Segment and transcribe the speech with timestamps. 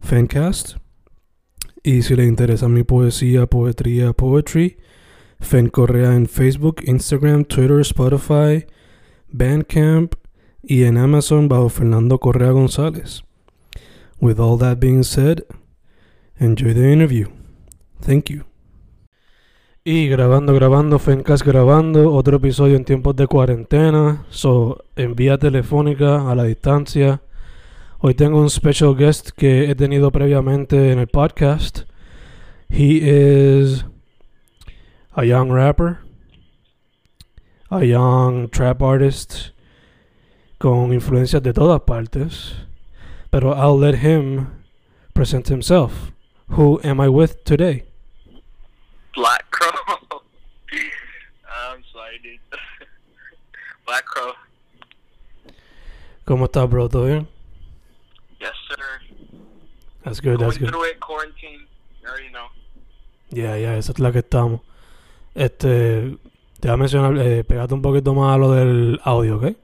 [0.00, 0.76] Fancast.
[1.82, 4.78] Y si le interesa mi poesía, poetría, poetry,
[5.40, 8.66] Fen Correa en Facebook, Instagram, Twitter, Spotify,
[9.28, 10.14] Bandcamp
[10.62, 13.22] y en Amazon bajo Fernando Correa González.
[14.20, 15.44] With all that being said,
[16.38, 17.28] enjoy the interview.
[18.00, 18.44] Thank you.
[19.84, 26.30] Y grabando, grabando, Fencast grabando, otro episodio en tiempos de cuarentena, so en vía telefónica
[26.30, 27.22] a la distancia.
[28.00, 31.80] Hoy tengo un special guest que he tenido previamente en el podcast.
[32.68, 33.84] He is
[35.16, 35.98] a young rapper,
[37.72, 39.50] a young trap artist
[40.58, 42.54] con influencias de todas partes.
[43.32, 44.46] Pero I'll let him
[45.12, 46.12] present himself.
[46.50, 47.82] Who am I with today?
[49.16, 49.72] Black Crow.
[51.50, 52.38] I'm sorry, dude.
[53.86, 54.34] Black Crow.
[56.24, 56.88] ¿Cómo estás, bro?
[56.88, 57.37] ¿Todo bien?
[60.08, 60.74] That's good, that's good.
[60.74, 61.66] it, quarantine.
[62.24, 62.46] You know.
[63.28, 64.62] Yeah, yeah, esa es la que estamos.
[65.34, 66.16] Este,
[66.60, 69.54] te voy a mencionar, eh, pegate un poquito más a lo del audio, ¿ok?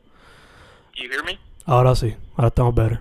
[0.96, 1.38] You hear me?
[1.64, 3.00] Ahora sí, ahora estamos better.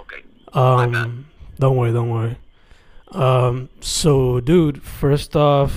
[0.00, 0.24] Okay.
[0.52, 1.06] My bad.
[1.06, 1.26] Um,
[1.60, 2.36] don't worry, don't worry.
[3.12, 5.72] Um, so, dude, first off,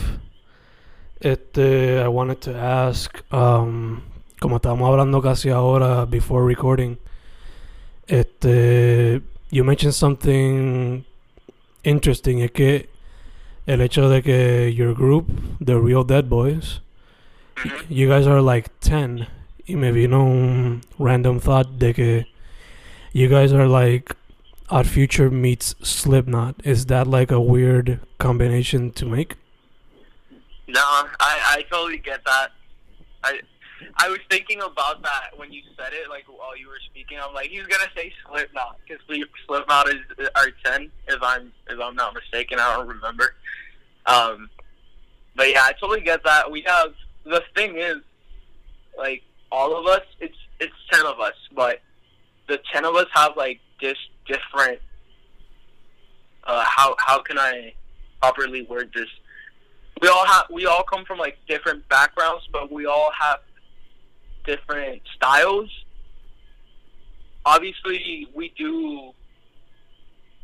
[1.19, 4.01] este, I wanted to ask, um,
[4.39, 6.97] como estábamos hablando casi ahora before recording,
[8.07, 9.21] este,
[9.55, 11.05] you mentioned something
[11.83, 12.89] interesting, es que
[13.66, 15.27] el hecho de que your group,
[15.61, 16.81] the Real Dead Boys,
[17.55, 17.85] Mhm.
[17.89, 19.27] you guys are like 10
[19.66, 22.25] y me vino un random thought de que
[23.13, 24.13] you guys are like
[24.69, 26.55] Odd Future meets Slipknot.
[26.66, 29.35] Is that like a weird combination to make?
[30.67, 30.81] No,
[31.19, 32.51] I I totally get that.
[33.23, 33.39] I
[33.97, 37.17] I was thinking about that when you said it, like while you were speaking.
[37.21, 39.99] I'm like, he's gonna say Slipknot because we Slipknot is
[40.35, 42.59] our ten, if I'm if I'm not mistaken.
[42.59, 43.35] I don't remember.
[44.05, 44.49] Um,
[45.35, 46.49] but yeah, I totally get that.
[46.49, 46.93] We have
[47.23, 47.97] the thing is,
[48.97, 51.81] like all of us, it's it's ten of us, but
[52.47, 54.79] the ten of us have like just different.
[56.43, 57.73] Uh, how how can I
[58.21, 59.09] properly word this?
[60.01, 63.39] we all have we all come from like different backgrounds, but we all have
[64.45, 65.69] different styles.
[67.45, 69.11] Obviously, we do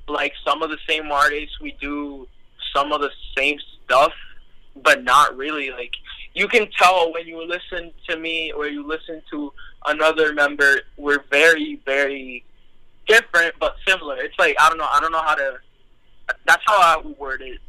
[0.08, 1.60] like some of the same artists.
[1.60, 2.28] We do
[2.76, 4.14] some of the same stuff,
[4.76, 5.72] but not really.
[5.72, 5.94] Like
[6.34, 9.52] you can tell when you listen to me or you listen to
[9.86, 12.46] another member, we're very, very
[13.08, 14.18] different but similar.
[14.18, 14.88] It's like I don't know.
[14.90, 15.58] I don't know how to.
[16.46, 17.60] That's how I would word it.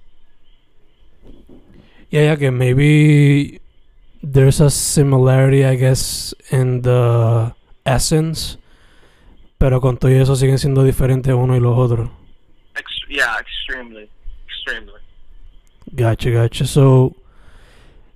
[2.11, 3.62] Yeah, yeah, que maybe
[4.23, 8.57] there's a similarity, I guess, in the essence,
[9.59, 12.11] pero con todo eso siguen siendo diferentes uno y los otros.
[12.77, 14.09] Ex- yeah, extremely,
[14.47, 15.01] extremely.
[15.95, 16.67] Gotcha, gotcha.
[16.67, 17.17] So,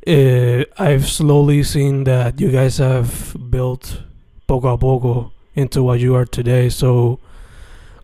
[0.07, 4.03] uh, I've slowly seen that you guys have built
[4.47, 6.71] poco a poco into what you are today.
[6.71, 7.19] So,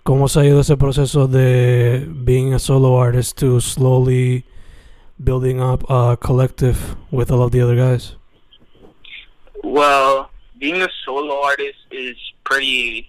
[0.05, 4.45] ¿cómo se ha ido ese proceso de being a solo artist to slowly
[5.23, 8.17] building up a collective with all of the other guys?
[9.63, 13.09] Well, being a solo artist is pretty,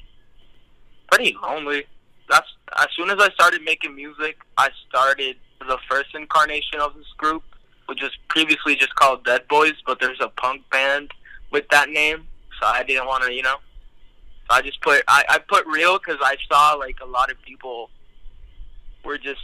[1.11, 1.85] pretty lonely.
[2.29, 2.47] That's
[2.79, 7.44] as soon as I started making music, I started the first incarnation of this group,
[7.88, 11.11] which was previously just called Dead Boys, but there's a punk band
[11.51, 12.27] with that name,
[12.59, 13.57] so I didn't want to, you know.
[14.50, 17.41] So I just put I, I put real because I saw like a lot of
[17.41, 17.89] people
[19.05, 19.41] were just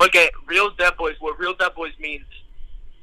[0.00, 0.30] okay.
[0.46, 1.16] Real Dead Boys.
[1.20, 2.24] What Real Dead Boys means,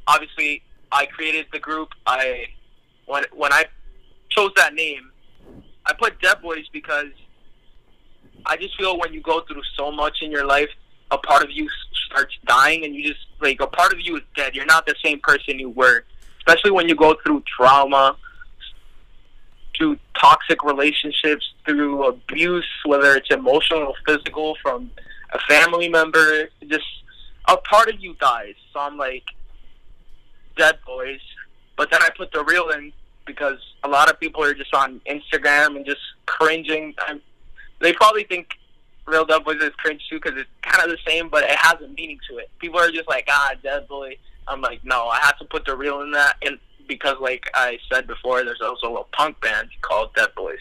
[0.07, 1.89] obviously, I created the group.
[2.05, 2.45] I
[3.05, 3.65] when when I
[4.29, 5.11] chose that name,
[5.85, 7.09] I put Dead Boys because
[8.45, 10.69] I just feel when you go through so much in your life,
[11.11, 11.67] a part of you
[12.07, 14.55] starts dying, and you just like a part of you is dead.
[14.55, 16.03] You're not the same person you were,
[16.39, 18.15] especially when you go through trauma,
[19.77, 24.89] through toxic relationships, through abuse, whether it's emotional or physical from
[25.31, 26.49] a family member.
[26.67, 26.85] Just
[27.47, 28.55] a part of you dies.
[28.73, 29.23] So I'm like,
[30.57, 31.19] dead boys.
[31.75, 32.91] But then I put the real in
[33.25, 36.95] because a lot of people are just on Instagram and just cringing.
[36.99, 37.21] I'm,
[37.79, 38.49] they probably think
[39.05, 41.79] Real Dead Boys is cringe too because it's kind of the same, but it has
[41.81, 42.49] a meaning to it.
[42.59, 44.17] People are just like, ah, Dead Boy.
[44.47, 46.57] I'm like, no, I have to put the real in that, and
[46.87, 50.59] because like I said before, there's also a little punk band called Dead Boys.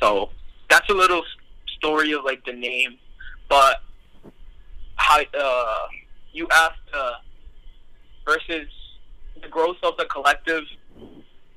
[0.00, 0.30] So
[0.68, 1.22] that's a little
[1.78, 2.98] story of like the name,
[3.48, 3.82] but
[4.96, 5.86] how uh,
[6.32, 7.12] you asked uh,
[8.24, 8.68] versus
[9.42, 10.64] the growth of the collective.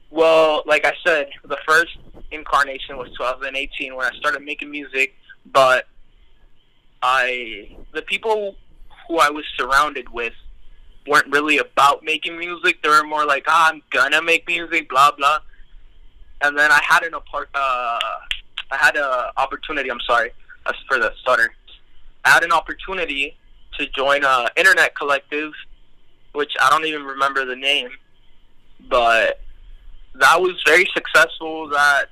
[0.10, 1.98] Well, like I said, the first
[2.32, 5.16] incarnation was 2018 when I started making music,
[5.46, 5.88] but
[7.02, 8.56] I the people
[9.08, 10.34] who I was surrounded with
[11.08, 12.82] weren't really about making music.
[12.84, 15.40] They were more like, ah, I'm gonna make music, blah blah.
[16.44, 18.00] And then I had an apart, uh,
[18.72, 19.90] I had a opportunity.
[19.90, 20.32] I'm sorry,
[20.88, 21.54] for the stutter.
[22.24, 23.38] Had an opportunity
[23.78, 25.54] to join a internet collective,
[26.34, 27.90] which I don't even remember the name,
[28.90, 29.40] but
[30.16, 31.70] that was very successful.
[31.70, 32.06] That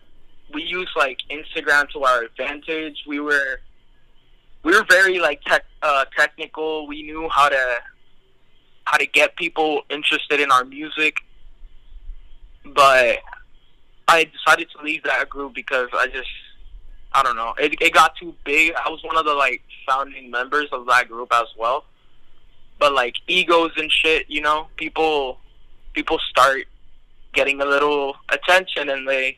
[0.54, 3.04] we used like Instagram to our advantage.
[3.08, 3.60] We were
[4.64, 6.88] we were very like tech uh, technical.
[6.88, 7.78] We knew how to
[8.86, 11.18] how to get people interested in our music,
[12.66, 13.20] but
[14.08, 16.30] I decided to leave that group because I just
[17.14, 17.54] I don't know.
[17.60, 18.74] It it got too big.
[18.74, 21.86] I was one of the like founding members of that group as well.
[22.78, 25.40] But like egos and shit, you know, people
[25.94, 26.66] people start
[27.34, 29.38] getting a little attention and they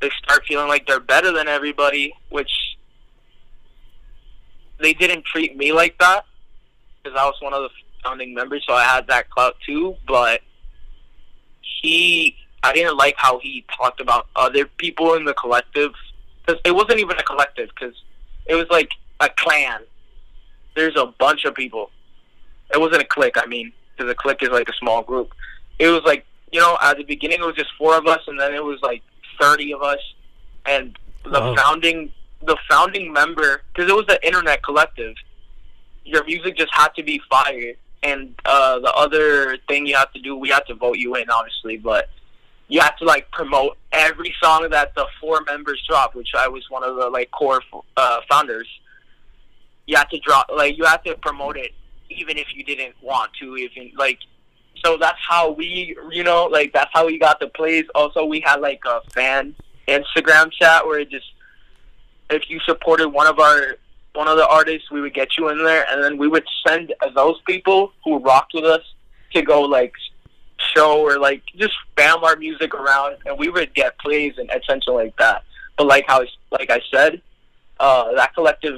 [0.00, 2.50] they start feeling like they're better than everybody, which
[4.78, 6.24] they didn't treat me like that
[7.02, 7.68] because I was one of the
[8.02, 9.96] founding members, so I had that clout too.
[10.08, 10.40] But
[11.82, 15.92] he, I didn't like how he talked about other people in the collective
[16.44, 17.94] because it wasn't even a collective because
[18.46, 18.90] it was like
[19.20, 19.80] a clan.
[20.74, 21.90] There's a bunch of people.
[22.72, 23.36] It wasn't a clique.
[23.36, 25.32] I mean, because a clique is like a small group.
[25.78, 28.38] It was like you know, at the beginning it was just four of us, and
[28.38, 29.02] then it was like
[29.40, 30.00] thirty of us,
[30.66, 31.54] and the Wow.
[31.56, 32.12] founding
[32.42, 35.14] the founding member because it was an internet collective.
[36.04, 40.20] Your music just had to be fire, and uh, the other thing you have to
[40.20, 42.08] do, we had to vote you in, obviously, but
[42.68, 46.64] you have to like promote every song that the four members drop, which I was
[46.70, 47.62] one of the like core
[47.96, 48.66] uh, founders.
[49.90, 51.72] You have to drop like you have to promote it,
[52.08, 53.56] even if you didn't want to.
[53.56, 54.18] Even like
[54.84, 58.40] so that's how we you know like that's how we got the plays also we
[58.40, 59.54] had like a fan
[59.88, 61.26] instagram chat where it just
[62.30, 63.76] if you supported one of our
[64.14, 65.86] one of the artists we would get you in there.
[65.90, 68.82] And then we would send those people who rocked with us
[69.34, 69.92] to go like
[70.74, 73.16] show or like just spam our music around.
[73.26, 75.44] And we would get plays and attention like that.
[75.76, 77.22] But like how like i said
[77.78, 78.74] uh that collective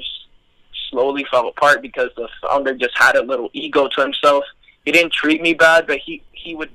[0.92, 4.44] slowly fell apart because the founder just had a little ego to himself
[4.84, 6.70] he didn't treat me bad, but he he would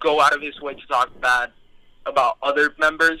[0.00, 1.50] go out of his way to talk bad
[2.06, 3.20] about other members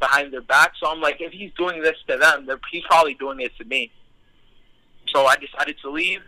[0.00, 0.72] behind their back.
[0.80, 3.90] So I'm like, if he's doing this to them, he's probably doing it to me.
[5.08, 6.20] So I decided to leave,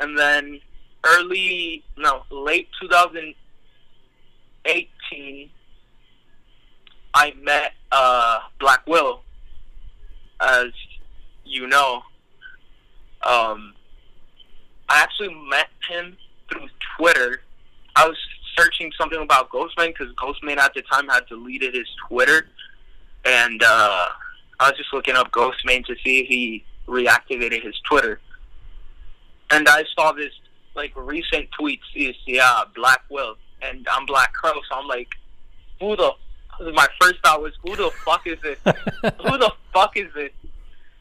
[0.00, 0.60] and then
[1.04, 5.50] early no late 2018,
[7.14, 9.22] I met uh, Black Will,
[10.40, 10.72] as
[11.46, 12.02] you know.
[13.24, 13.74] Um,
[14.88, 16.16] I actually met him
[16.50, 17.40] through Twitter.
[17.96, 18.16] I was
[18.56, 22.46] searching something about Ghostemane because Ghostemane at the time had deleted his Twitter,
[23.24, 24.08] and uh,
[24.60, 28.20] I was just looking up Ghostemane to see if he reactivated his Twitter.
[29.50, 30.32] And I saw this
[30.74, 35.08] like recent tweet is yeah Black Will, and I'm Black Crow, so I'm like,
[35.80, 36.12] who the?
[36.72, 38.58] My first thought was, who the fuck is this?
[38.64, 40.30] who the fuck is this?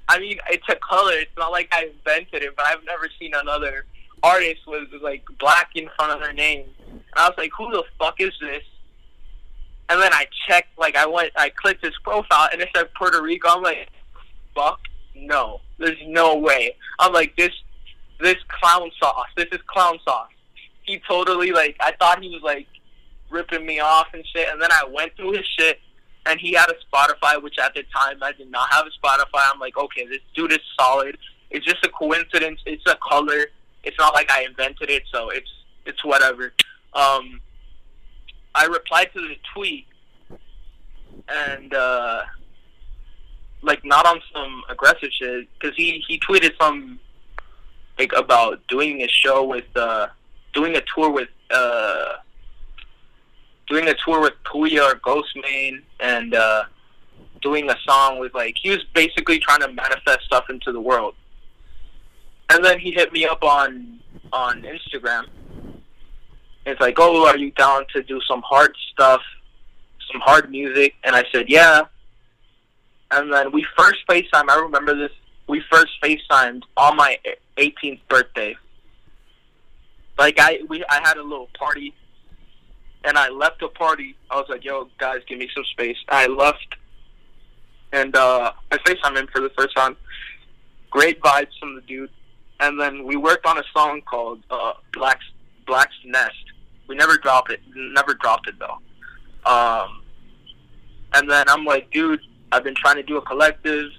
[0.08, 1.14] I mean, it's a color.
[1.14, 3.86] It's not like I invented it, but I've never seen another
[4.24, 6.66] artist with like black in front of their name.
[6.90, 8.64] And I was like, who the fuck is this?
[9.90, 13.22] And then I checked, like I went, I clicked his profile, and it said Puerto
[13.22, 13.50] Rico.
[13.50, 13.90] I'm like,
[14.56, 14.80] fuck
[15.16, 16.76] no, there's no way.
[17.00, 17.52] I'm like this,
[18.20, 19.28] this clown sauce.
[19.36, 20.30] This is clown sauce.
[20.84, 22.68] He totally like, I thought he was like
[23.30, 24.48] ripping me off and shit.
[24.50, 25.80] And then I went through his shit,
[26.26, 29.42] and he had a Spotify, which at the time I did not have a Spotify.
[29.54, 31.18] I'm like, okay, this dude is solid.
[31.52, 32.60] It's just a coincidence.
[32.66, 33.46] It's a color.
[33.84, 35.50] It's not like I invented it, so it's
[35.86, 36.54] it's whatever.
[36.94, 37.42] Um,
[38.56, 39.86] I replied to the tweet,
[41.30, 42.24] and uh,
[43.62, 47.00] like not on some aggressive shit because he he tweeted some
[48.00, 50.08] like about doing a show with uh
[50.54, 52.14] doing a tour with uh
[53.68, 56.64] doing a tour with Pouya or Ghostemane and uh
[57.42, 61.16] doing a song with like he was basically trying to manifest stuff into the world.
[62.50, 64.00] And then he hit me up on
[64.34, 65.26] on Instagram.
[66.66, 69.22] It's like, oh, are you down to do some hard stuff,
[70.12, 70.96] some hard music?
[71.04, 71.84] And I said, yeah.
[73.12, 74.50] And then we first FaceTime.
[74.50, 75.12] I remember this.
[75.48, 77.20] We first FaceTimed on my
[77.58, 78.58] 18th birthday.
[80.18, 81.94] Like I, we, I had a little party,
[83.06, 84.16] and I left the party.
[84.30, 86.76] I was like, "Yo, guys, give me some space." I left,
[87.94, 89.96] and uh, I FaceTimed him for the first time.
[90.90, 92.10] Great vibes from the dude,
[92.60, 95.26] and then we worked on a song called uh, "Black's
[95.66, 96.36] Black's Nest."
[96.88, 97.62] We never dropped it.
[97.76, 98.78] Never dropped it though.
[99.50, 100.02] Um,
[101.14, 102.22] and then I'm like, dude,
[102.52, 103.90] I've been trying to do a collective.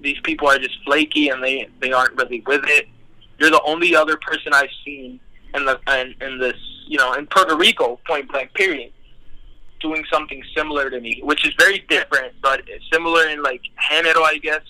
[0.00, 2.86] These people are just flaky and they they aren't really with it.
[3.38, 5.20] You're the only other person I've seen
[5.54, 8.92] in the in, in this you know in Puerto Rico, point blank, period,
[9.80, 12.62] doing something similar to me, which is very different, but
[12.92, 14.62] similar in like género, I guess.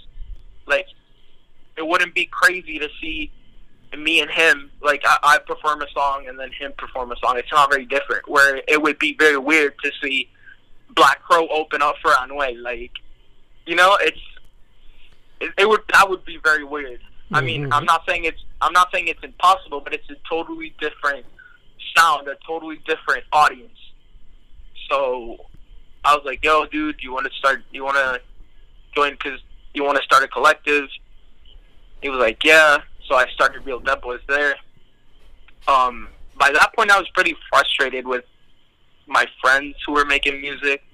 [0.67, 0.87] Like
[1.77, 3.31] it wouldn't be crazy to see
[3.97, 7.39] me and him like I, I perform a song and then him perform a song.
[7.39, 8.29] It's not very different.
[8.29, 10.29] Where it would be very weird to see
[10.95, 12.63] Black Crow open up for Anuel.
[12.63, 12.93] Like
[13.67, 14.21] you know, it's
[15.41, 17.01] it, it would that would be very weird.
[17.33, 17.75] I mean, Mhm.
[17.75, 21.27] I'm not saying it's I'm not saying it's impossible, but it's a totally different
[21.95, 23.79] sound, a totally different audience.
[24.89, 25.47] So
[26.05, 27.65] I was like, "Yo, dude, you want to start?
[27.71, 28.23] You want to
[28.95, 29.13] join?
[29.13, 29.41] Because
[29.75, 30.89] you want to start a collective?"
[32.01, 34.57] He was like, "Yeah." So I started Real Dead Boys there.
[35.69, 38.25] Um, by that point, I was pretty frustrated with
[39.07, 40.85] my friends who were making music,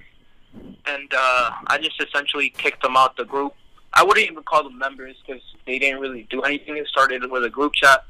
[0.86, 3.54] and uh, I just essentially kicked them out the group.
[3.94, 6.76] I wouldn't even call them members because they didn't really do anything.
[6.76, 8.04] It started with a group chat.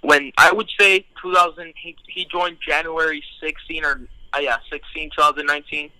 [0.00, 4.00] When I would say 2000, he, he joined January 16 or
[4.32, 5.90] uh, yeah 16 2019.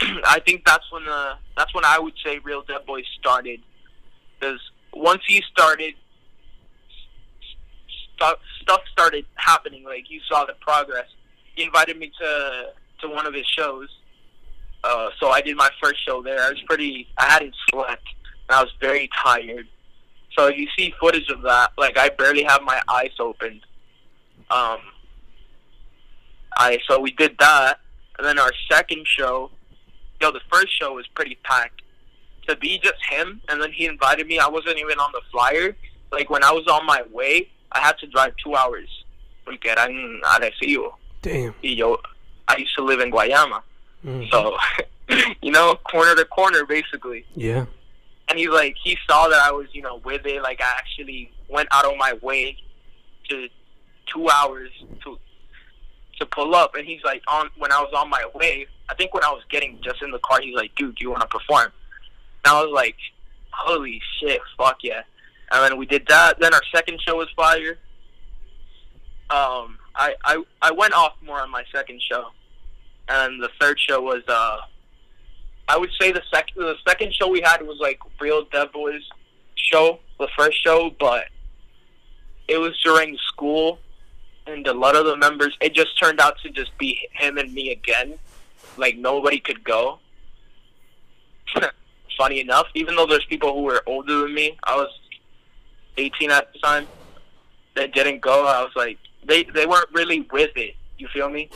[0.24, 3.60] I think that's when the that's when I would say Real Dead Boys started.
[4.38, 4.60] Because
[4.92, 5.94] once he started,
[8.14, 9.84] stuff stuff started happening.
[9.84, 11.06] Like you saw the progress.
[11.54, 13.88] He invited me to to one of his shows.
[14.84, 16.40] Uh, so I did my first show there.
[16.40, 17.08] I was pretty.
[17.18, 18.06] I hadn't slept.
[18.48, 19.66] And I was very tired.
[20.36, 21.72] So you see footage of that.
[21.76, 23.60] Like I barely have my eyes open.
[24.50, 24.78] Um.
[26.56, 27.78] I so we did that,
[28.18, 29.50] and then our second show.
[30.20, 31.82] Yo, the first show was pretty packed.
[32.48, 34.38] To be just him, and then he invited me.
[34.38, 35.76] I wasn't even on the flyer.
[36.10, 38.88] Like when I was on my way, I had to drive two hours.
[39.44, 40.94] Porque eran Arecibo.
[41.22, 41.54] Damn.
[41.62, 41.98] Y yo,
[42.48, 43.62] I used to live in Guayama.
[44.04, 44.30] Mhm.
[44.30, 44.56] So,
[45.42, 47.24] you know, corner to corner, basically.
[47.34, 47.66] yeah.
[48.30, 50.42] And he's like, he saw that I was, you know, with it.
[50.42, 52.58] Like, I actually went out of my way
[53.30, 53.48] to
[54.06, 54.70] two hours
[55.04, 55.18] to
[56.18, 56.74] to pull up.
[56.74, 59.42] And he's like, on when I was on my way, I think when I was
[59.48, 61.72] getting just in the car, he's like, dude, do you want to perform?
[62.44, 62.96] And I was like,
[63.50, 65.02] holy shit, fuck yeah.
[65.50, 66.38] And then we did that.
[66.38, 67.78] Then our second show was fire.
[69.30, 72.28] Um, I, I I went off more on my second show,
[73.08, 74.58] and the third show was uh,
[75.68, 79.02] I would say the second the second show we had was like Real Dead Boys
[79.54, 81.24] show, the first show, but
[82.48, 83.78] it was during school,
[84.46, 85.56] and a lot of the members.
[85.60, 88.18] It just turned out to just be him and me again.
[88.76, 89.98] Like nobody could go.
[92.18, 94.88] Funny enough, even though there's people who were older than me, I was
[95.98, 96.86] 18 at the time.
[97.76, 98.44] That didn't go.
[98.44, 100.74] I was like, they they weren't really with it.
[100.96, 101.50] You feel me?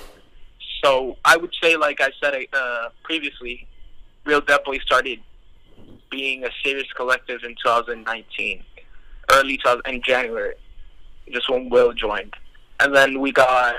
[0.83, 3.67] So I would say, like I said uh, previously,
[4.25, 5.21] Real Boy started
[6.11, 8.63] being a serious collective in 2019,
[9.31, 10.55] early 2000, in January,
[11.31, 12.35] just when Will joined,
[12.81, 13.77] and then we got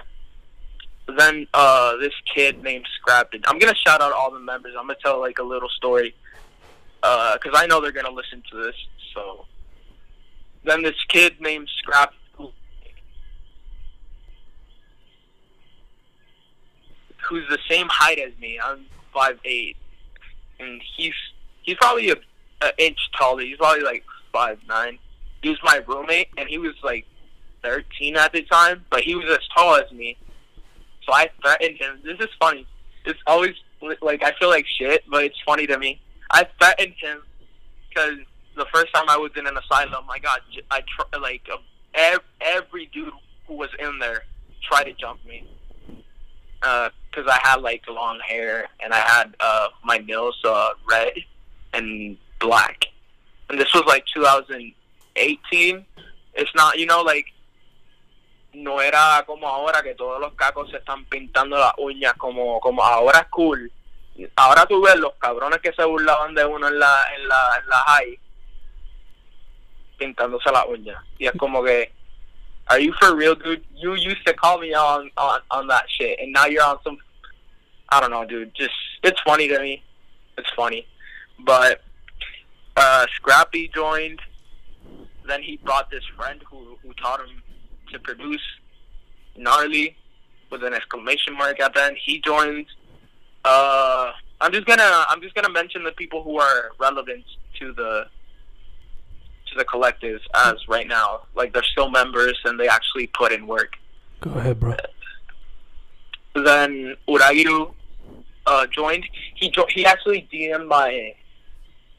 [1.17, 3.35] then uh, this kid named Scrapped.
[3.45, 4.73] I'm gonna shout out all the members.
[4.77, 6.15] I'm gonna tell like a little story
[7.01, 8.75] because I know they're gonna listen to this.
[9.13, 9.45] So
[10.63, 12.13] then this kid named Scrap
[17.27, 18.59] who's the same height as me.
[18.63, 19.77] I'm five eight,
[20.59, 21.13] and he's
[21.61, 22.15] he's probably a,
[22.61, 23.41] a inch taller.
[23.41, 24.99] He's probably like five nine.
[25.41, 27.05] He was my roommate, and he was like
[27.61, 30.17] thirteen at the time, but he was as tall as me.
[31.05, 31.99] So I threatened him.
[32.03, 32.67] This is funny.
[33.05, 33.55] It's always
[34.01, 36.01] like I feel like shit, but it's funny to me.
[36.31, 37.21] I threatened him
[37.89, 38.17] because
[38.55, 41.57] the first time I was in an asylum, I got I tr- like uh,
[41.93, 43.13] ev- every dude
[43.47, 44.23] who was in there
[44.61, 45.45] tried to jump me
[46.63, 51.13] because I had like long hair and I had uh, my nails uh, red,
[51.73, 52.85] and black.
[53.49, 55.85] And this was like 2018.
[56.35, 57.25] It's not, you know, like
[58.53, 62.83] no era como ahora que todos los cacos se están pintando las uñas como como
[62.83, 63.71] ahora es cool.
[64.35, 67.69] Ahora tú ves los cabrones que se burlaban de uno en la en la en
[67.69, 68.19] la high
[69.97, 71.03] pintándose las uñas.
[71.17, 71.91] Y es como que
[72.69, 73.63] Are you for real, dude?
[73.75, 76.97] You used to call me on on on that shit, and now you're on some.
[77.89, 78.53] I don't know, dude.
[78.55, 79.83] Just it's funny to me.
[80.37, 80.87] It's funny,
[81.39, 81.81] but
[82.75, 84.19] uh, Scrappy joined.
[85.27, 87.41] Then he brought this friend who who taught him
[87.91, 88.41] to produce
[89.35, 89.95] gnarly
[90.49, 91.97] with an exclamation mark at the end.
[92.03, 92.65] He joined.
[93.45, 97.25] Uh, I'm just gonna I'm just gonna mention the people who are relevant
[97.59, 98.05] to the
[99.53, 101.21] to the collective as right now.
[101.35, 103.73] Like they're still members and they actually put in work.
[104.21, 104.75] Go ahead, bro.
[106.35, 107.73] Then Uragiru
[108.45, 109.05] uh, joined.
[109.35, 111.13] He jo- he actually DM'd my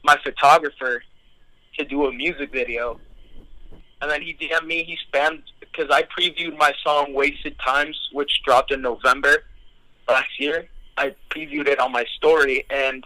[0.03, 1.03] my photographer
[1.77, 2.99] to do a music video,
[4.01, 4.83] and then he DM'd me.
[4.83, 9.43] He spammed because I previewed my song "Wasted Times," which dropped in November
[10.07, 10.67] last year.
[10.97, 13.05] I previewed it on my story, and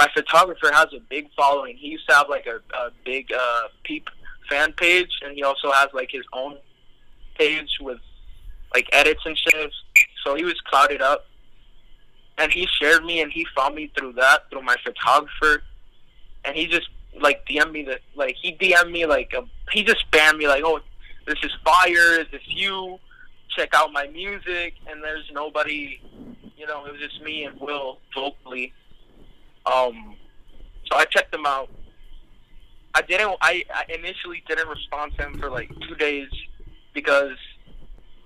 [0.00, 1.76] my photographer has a big following.
[1.76, 4.08] He used to have like a, a big uh, peep
[4.48, 6.56] fan page, and he also has like his own
[7.34, 7.98] page with
[8.72, 9.70] like edits and shit.
[10.24, 11.26] So he was clouded up,
[12.38, 15.64] and he shared me, and he found me through that through my photographer,
[16.46, 16.88] and he just
[17.20, 20.62] like DM me that like he DM me like a, he just spammed me like
[20.64, 20.80] oh
[21.26, 22.98] this is fire, is this you?
[23.54, 26.00] Check out my music, and there's nobody,
[26.56, 28.72] you know, it was just me and Will vocally
[29.66, 30.14] um,
[30.90, 31.70] so I checked him out.
[32.94, 33.36] I didn't.
[33.40, 36.28] I, I initially didn't respond to him for like two days
[36.92, 37.36] because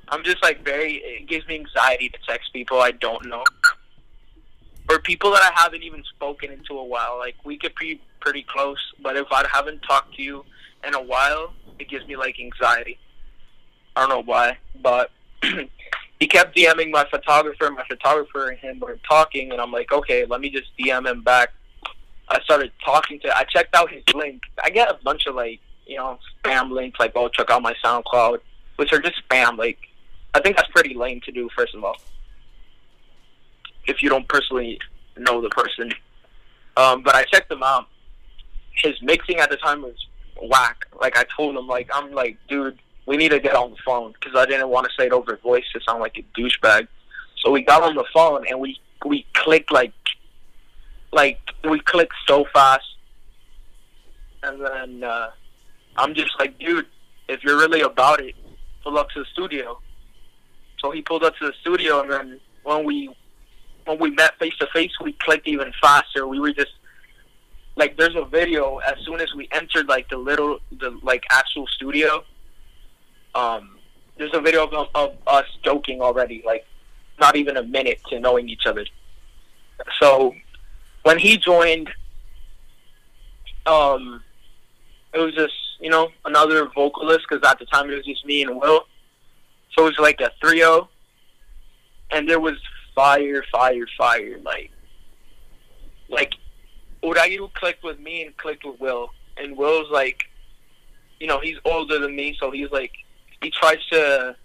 [0.08, 0.96] I'm just like very.
[0.96, 3.44] It gives me anxiety to text people I don't know
[4.88, 7.18] or people that I haven't even spoken into a while.
[7.18, 10.44] Like we could be pretty close, but if I haven't talked to you
[10.86, 12.98] in a while, it gives me like anxiety.
[13.96, 15.10] I don't know why, but
[16.20, 17.70] he kept DMing my photographer.
[17.70, 21.22] My photographer and him were talking, and I'm like, okay, let me just DM him
[21.22, 21.50] back.
[22.28, 23.36] I started talking to.
[23.36, 24.42] I checked out his link.
[24.62, 27.74] I get a bunch of like, you know, spam links like, oh, check out my
[27.84, 28.38] SoundCloud,
[28.76, 29.58] which are just spam.
[29.58, 29.78] Like,
[30.32, 31.48] I think that's pretty lame to do.
[31.56, 31.96] First of all,
[33.86, 34.78] if you don't personally
[35.16, 35.92] know the person.
[36.76, 37.86] Um, but I checked him out.
[38.82, 39.94] His mixing at the time was
[40.42, 40.86] whack.
[41.00, 44.12] Like I told him, like I'm like, dude, we need to get on the phone
[44.12, 46.88] because I didn't want to say it over voice to sound like a douchebag.
[47.38, 49.92] So we got on the phone and we we clicked like
[51.12, 51.38] like
[51.68, 52.84] we clicked so fast,
[54.42, 55.30] and then uh,
[55.96, 56.86] I'm just like, dude,
[57.28, 58.34] if you're really about it,
[58.82, 59.80] pull up to the studio.
[60.80, 63.14] So he pulled up to the studio, and then when we
[63.84, 66.26] when we met face to face, we clicked even faster.
[66.26, 66.72] We were just
[67.76, 71.66] like, there's a video as soon as we entered like the little the like actual
[71.66, 72.24] studio
[73.34, 73.78] um,
[74.16, 76.66] there's a video of, of us joking already, like
[77.20, 78.84] not even a minute to knowing each other.
[80.00, 80.34] So
[81.02, 81.90] when he joined,
[83.66, 84.22] um,
[85.12, 88.42] it was just you know another vocalist because at the time it was just me
[88.42, 88.86] and Will.
[89.72, 90.88] So it was like a trio,
[92.10, 92.54] and there was
[92.94, 94.38] fire, fire, fire.
[94.44, 94.70] Like,
[96.08, 96.34] like
[97.02, 100.20] Uragiru clicked with me and clicked with Will, and Will's like,
[101.18, 102.92] you know, he's older than me, so he's like
[103.42, 104.36] he tries to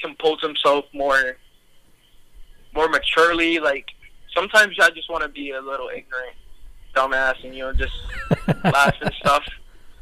[0.00, 1.36] compose himself more
[2.74, 3.58] more maturely.
[3.58, 3.86] Like
[4.34, 6.36] sometimes I just want to be a little ignorant,
[6.94, 7.94] dumbass, and you know just
[8.64, 9.44] laugh and stuff.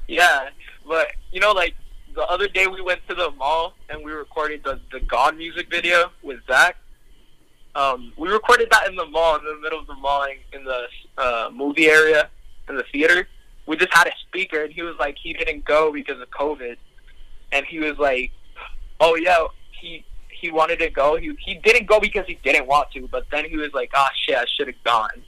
[0.09, 0.51] Yeah,
[0.87, 1.75] but you know, like
[2.15, 5.69] the other day we went to the mall and we recorded the the God music
[5.71, 6.77] video with Zach.
[7.75, 10.65] Um, we recorded that in the mall, in the middle of the mall, in, in
[10.65, 10.87] the
[11.19, 12.31] uh, movie area,
[12.71, 13.29] in the theater.
[13.67, 16.77] We just had a speaker, and he was like, he didn't go because of COVID
[17.53, 18.33] and he was like,
[19.01, 19.47] "Oh yeah,
[19.81, 20.05] he
[20.41, 21.17] he wanted to go.
[21.17, 24.09] He he didn't go because he didn't want to, but then he was like, "Ah,
[24.11, 25.23] oh, shit, I should have gone."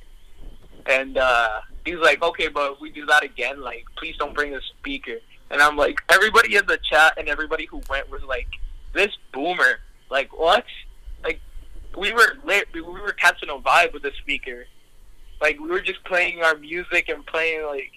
[0.86, 4.34] And uh, he was like, "Okay, but if we do that again, like, please don't
[4.34, 5.16] bring the speaker."
[5.50, 8.48] And I'm like, everybody in the chat and everybody who went was like,
[8.92, 10.64] "This boomer, like, what?"
[11.24, 11.40] Like,
[11.96, 12.68] we were lit.
[12.74, 14.66] We were catching a vibe with the speaker.
[15.40, 17.92] Like, we were just playing our music and playing like.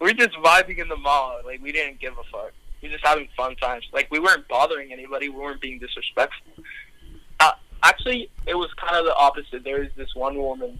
[0.00, 1.40] We were just vibing in the mall.
[1.44, 2.52] Like, we didn't give a fuck.
[2.84, 3.88] We were just having fun times.
[3.94, 5.30] Like we weren't bothering anybody.
[5.30, 6.52] We weren't being disrespectful.
[7.40, 9.64] Uh, actually, it was kind of the opposite.
[9.64, 10.78] There was this one woman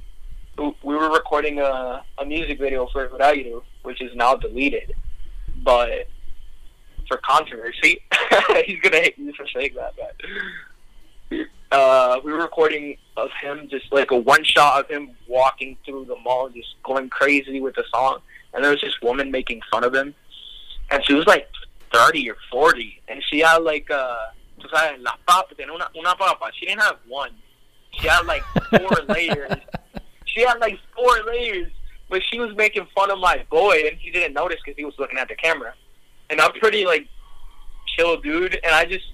[0.59, 4.93] who we were recording a, a music video for Rairu, which is now deleted,
[5.63, 6.09] but
[7.09, 8.03] for controversy,
[8.67, 9.95] he's gonna hate me for saying that.
[9.97, 11.39] But
[11.73, 16.05] uh, we were recording of him just like a one shot of him walking through
[16.05, 18.19] the mall, just going crazy with the song.
[18.53, 20.15] And there was this woman making fun of him,
[20.91, 21.49] and she was like
[21.95, 24.17] thirty or forty, and she had like uh,
[24.61, 26.51] tú sabes, la papa, tenía una una papa.
[26.59, 27.31] She didn't have one.
[27.93, 29.53] She had like four layers.
[30.27, 31.71] She had like four layers,
[32.11, 34.95] but she was making fun of my boy, and he didn't notice because he was
[34.99, 35.75] looking at the camera.
[36.31, 37.07] And I'm pretty like
[37.97, 39.07] chill dude, and I just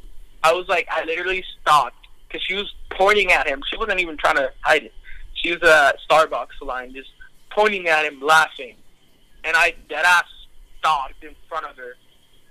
[0.43, 3.63] I was like I literally stopped because she was pointing at him.
[3.71, 4.95] She wasn't even trying to hide it.
[5.35, 7.11] She was a Starbucks line, just
[7.51, 8.77] pointing at him, laughing.
[9.45, 10.25] And I dead ass
[10.79, 11.95] stopped in front of her,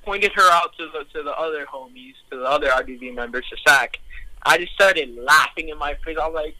[0.09, 3.55] pointed her out to the to the other homies, to the other RDB members, to
[3.67, 3.97] Sack.
[4.41, 6.17] I just started laughing in my face.
[6.19, 6.55] I was like,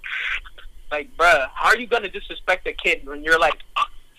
[0.91, 3.55] like, bruh, how are you gonna disrespect a kid when you're like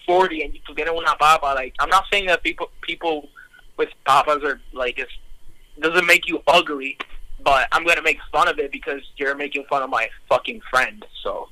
[0.04, 1.46] 40 and you get una papa?
[1.54, 3.28] Like, I'm not saying that people people
[3.76, 5.06] with papas are like it
[5.78, 6.98] doesn't make you ugly,
[7.44, 11.06] but I'm gonna make fun of it because you're making fun of my fucking friend.
[11.22, 11.50] So,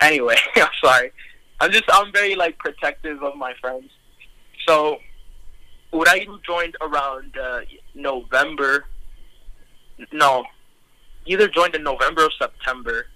[0.00, 1.12] anyway, I'm sorry.
[1.60, 3.90] I'm just I'm very like protective of my friends.
[4.66, 5.00] So,
[5.92, 7.60] Urairu joined around uh,
[7.94, 8.84] November.
[10.12, 10.44] No,
[11.26, 13.06] either joined in November or September.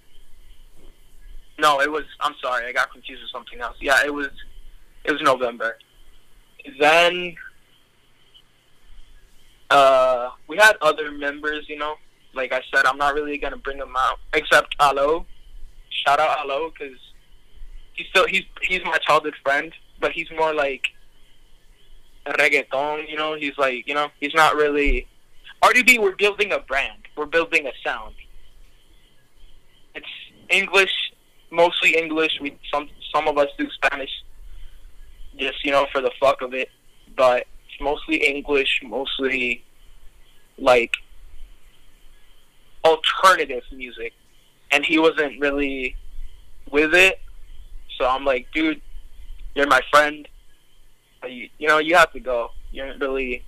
[1.59, 2.03] No, it was.
[2.19, 3.77] I'm sorry, I got confused with something else.
[3.79, 4.29] Yeah, it was.
[5.05, 5.77] It was November.
[6.79, 7.35] Then,
[9.69, 11.65] uh, we had other members.
[11.69, 11.95] You know,
[12.33, 15.25] like I said, I'm not really gonna bring them out except Alo.
[15.89, 16.97] Shout out Alo because
[17.93, 20.83] he's still he's he's my childhood friend, but he's more like
[22.25, 23.09] reggaeton.
[23.09, 25.07] You know, he's like you know he's not really
[25.63, 25.99] RDB.
[25.99, 26.99] We're building a brand.
[27.15, 28.15] We're building a sound.
[29.95, 30.07] It's
[30.49, 31.13] English,
[31.51, 32.39] mostly English.
[32.41, 34.11] We some some of us do Spanish,
[35.37, 36.69] just you know for the fuck of it,
[37.15, 39.63] but it's mostly English, mostly
[40.57, 40.93] like
[42.83, 44.13] alternative music,
[44.71, 45.95] and he wasn't really
[46.71, 47.19] with it.
[47.97, 48.81] So I'm like, dude,
[49.55, 50.27] you're my friend.
[51.27, 52.51] You, you know, you have to go.
[52.71, 53.43] You're really,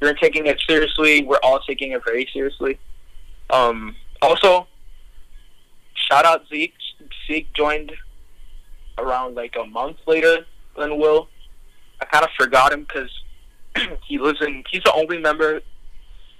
[0.00, 1.24] you're taking it seriously.
[1.24, 2.78] We're all taking it very seriously.
[3.50, 4.66] Um, also,
[5.94, 6.74] shout out Zeke.
[7.26, 7.92] Zeke joined
[8.98, 10.46] around like a month later
[10.78, 11.28] than Will.
[12.00, 13.10] I kind of forgot him because
[14.06, 14.64] he lives in.
[14.70, 15.60] He's the only member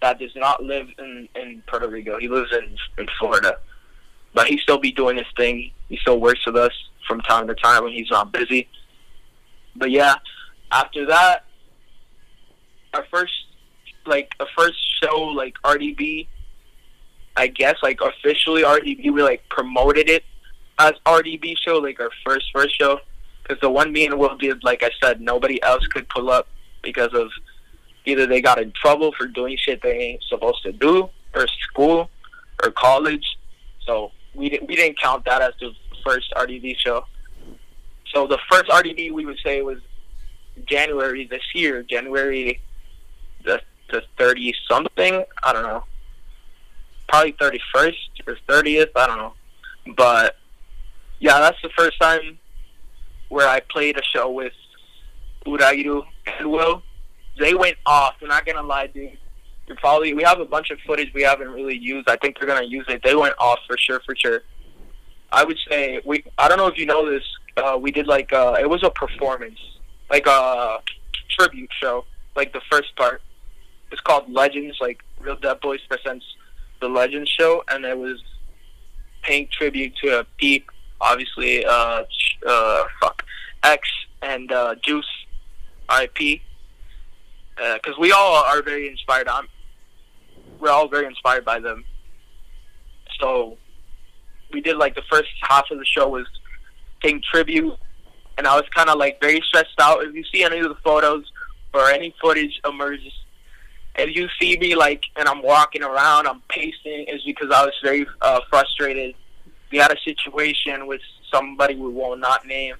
[0.03, 2.19] that does not live in in Puerto Rico.
[2.19, 3.59] He lives in in Florida,
[4.35, 5.71] but he still be doing his thing.
[5.89, 6.73] He still works with us
[7.07, 8.69] from time to time when he's not busy.
[9.77, 10.15] But yeah,
[10.71, 11.45] after that,
[12.95, 13.33] our first
[14.07, 16.27] like a first show like RDB,
[17.37, 20.25] I guess like officially RDB we like promoted it
[20.79, 22.99] as RDB show like our first first show
[23.43, 26.49] because the one me and Will did like I said nobody else could pull up
[26.83, 27.29] because of
[28.07, 32.11] either they got in trouble for doing shit they ain't supposed to do or school
[32.63, 33.25] or college
[33.87, 35.73] so we didn't we didn't count that as the
[36.05, 37.05] first RDB show.
[38.15, 39.79] So the first RDB we would say was
[40.67, 42.61] January this year, January
[43.45, 43.61] the
[43.91, 45.25] the thirty something.
[45.43, 45.85] I don't know,
[47.09, 48.91] probably thirty first or thirtieth.
[48.97, 49.35] I don't know,
[49.97, 50.37] but
[51.19, 52.39] yeah, that's the first time
[53.29, 54.53] where I played a show with
[55.47, 56.05] Urairu
[56.39, 56.83] and Will.
[57.39, 58.17] They went off.
[58.21, 59.17] I'm not gonna lie, dude.
[59.67, 62.09] You're probably we have a bunch of footage we haven't really used.
[62.09, 63.03] I think they're gonna use it.
[63.03, 64.43] They went off for sure, for sure.
[65.33, 66.25] I would say we.
[66.39, 67.23] I don't know if you know this.
[67.57, 69.59] Uh, we did like uh, it was a performance,
[70.11, 70.79] like a
[71.31, 72.05] tribute show.
[72.37, 73.23] Like the first part,
[73.91, 74.79] it's called Legends.
[74.81, 76.25] Like Real Dead Boys presents
[76.81, 78.23] the Legends show, and it was
[79.23, 80.71] paying tribute to a Peep,
[81.01, 82.05] obviously, uh,
[82.47, 83.25] uh, fuck,
[83.63, 83.89] X
[84.23, 85.09] and uh, Juice,
[86.03, 86.41] IP.
[87.57, 89.29] Because we all are very inspired.
[89.29, 89.47] I'm,
[90.59, 91.85] we're all very inspired by them.
[93.21, 93.59] So
[94.51, 96.27] we did like the first half of the show was
[97.03, 97.75] paying tribute,
[98.41, 100.03] and I was kind of like very stressed out.
[100.03, 101.31] If you see any of the photos
[101.75, 103.13] or any footage emerges,
[103.97, 107.75] if you see me like and I'm walking around, I'm pacing, is because I was
[107.83, 109.15] very uh, frustrated.
[109.71, 112.77] We had a situation with somebody we will not name,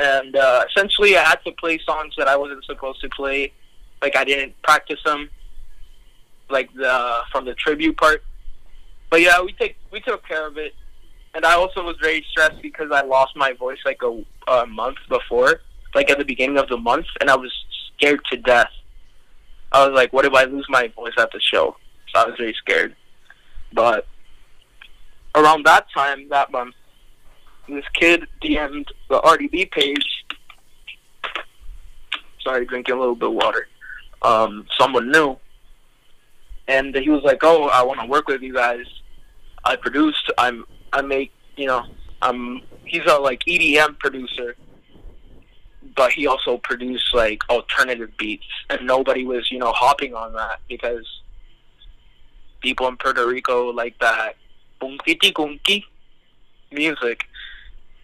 [0.00, 3.52] and uh, essentially I had to play songs that I wasn't supposed to play.
[4.00, 5.30] Like I didn't practice them,
[6.48, 8.22] like the from the tribute part
[9.10, 10.74] but yeah, we take we took care of it,
[11.36, 14.96] and I also was very stressed because I lost my voice like a, a month
[15.10, 15.60] before,
[15.94, 17.52] like at the beginning of the month, and I was
[17.94, 18.70] scared to death.
[19.70, 21.76] I was like, "What if I lose my voice at the show?"
[22.08, 22.96] So I was very scared.
[23.74, 24.06] But
[25.34, 26.74] around that time, that month,
[27.68, 30.24] this kid DM'd the RDB page.
[32.42, 33.68] Sorry, drinking a little bit of water.
[34.22, 35.36] Um, someone new,
[36.66, 38.86] and he was like, "Oh, I want to work with you guys.
[39.66, 40.32] I produced.
[40.38, 40.64] I'm.
[40.92, 41.32] I make.
[41.56, 41.84] You know,
[42.22, 42.62] I'm.
[42.84, 44.56] He's a like EDM producer,
[45.96, 50.60] but he also produced like alternative beats, and nobody was you know hopping on that
[50.68, 51.06] because
[52.60, 54.36] people in Puerto Rico like that
[54.80, 55.84] bunkiti gunki
[56.72, 57.24] music,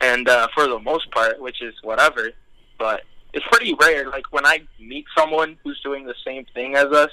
[0.01, 2.31] and uh, for the most part, which is whatever,
[2.79, 4.09] but it's pretty rare.
[4.09, 7.11] Like when I meet someone who's doing the same thing as us,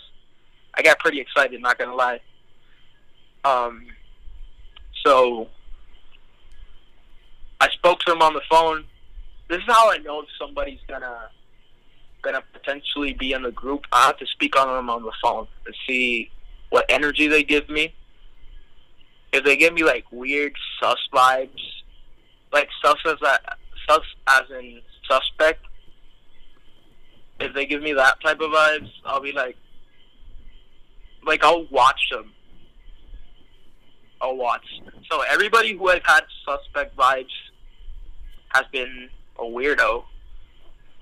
[0.74, 1.62] I got pretty excited.
[1.62, 2.20] Not gonna lie.
[3.46, 3.88] Um,
[5.06, 5.48] so
[7.60, 8.86] I spoke to him on the phone.
[9.50, 11.30] This is how I know if somebody's gonna
[12.22, 13.86] gonna potentially be in the group.
[13.92, 16.32] I have to speak on them on the phone and see
[16.70, 17.94] what energy they give me.
[19.32, 21.62] If they give me like weird sus vibes,
[22.52, 23.40] like sus as a,
[23.88, 25.66] sus as in suspect,
[27.40, 29.58] if they give me that type of vibes, I'll be like,
[31.26, 32.32] like I'll watch them.
[34.22, 34.66] I'll watch.
[35.10, 37.28] So everybody who has had suspect vibes
[38.50, 40.04] has been a weirdo.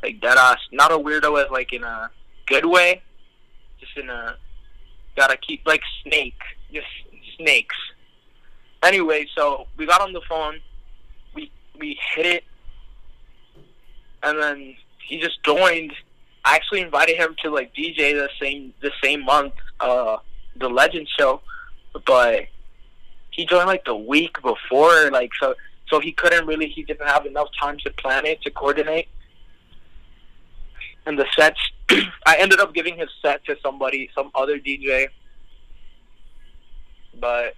[0.03, 0.59] Like dead ass.
[0.71, 2.09] Not a weirdo as like in a
[2.45, 3.01] good way.
[3.79, 4.35] Just in a
[5.15, 6.39] gotta keep like snake.
[6.71, 6.87] Just
[7.37, 7.75] snakes.
[8.83, 10.59] Anyway, so we got on the phone.
[11.33, 12.43] We we hit it,
[14.23, 15.93] and then he just joined
[16.47, 20.17] I actually invited him to like DJ the same the same month, uh,
[20.55, 21.41] the Legend show,
[22.05, 22.45] but
[23.31, 25.55] he joined like the week before, like so
[25.89, 29.07] so he couldn't really he didn't have enough time to plan it to coordinate.
[31.05, 31.59] And the sets,
[32.25, 35.07] I ended up giving his set to somebody, some other DJ.
[37.19, 37.55] But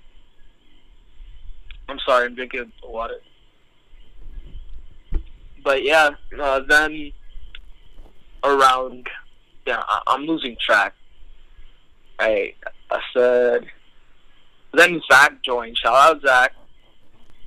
[1.88, 3.20] I'm sorry, I'm drinking water.
[5.63, 7.12] But yeah, uh, then
[8.44, 9.08] around.
[9.65, 10.94] Yeah, I, I'm losing track.
[12.20, 12.54] I
[12.92, 13.65] I said.
[14.72, 15.78] Then Zach joined.
[15.78, 16.54] Shout out Zach.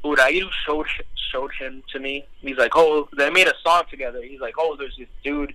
[0.05, 0.87] Urairu showed
[1.31, 2.27] showed him to me.
[2.41, 4.23] He's like, oh, they made a song together.
[4.23, 5.55] He's like, oh, there's this dude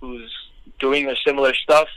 [0.00, 0.30] who's
[0.78, 1.88] doing a similar stuff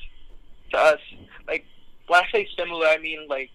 [0.72, 1.00] to us.
[1.48, 1.66] Like,
[2.08, 3.52] when I say similar, I mean like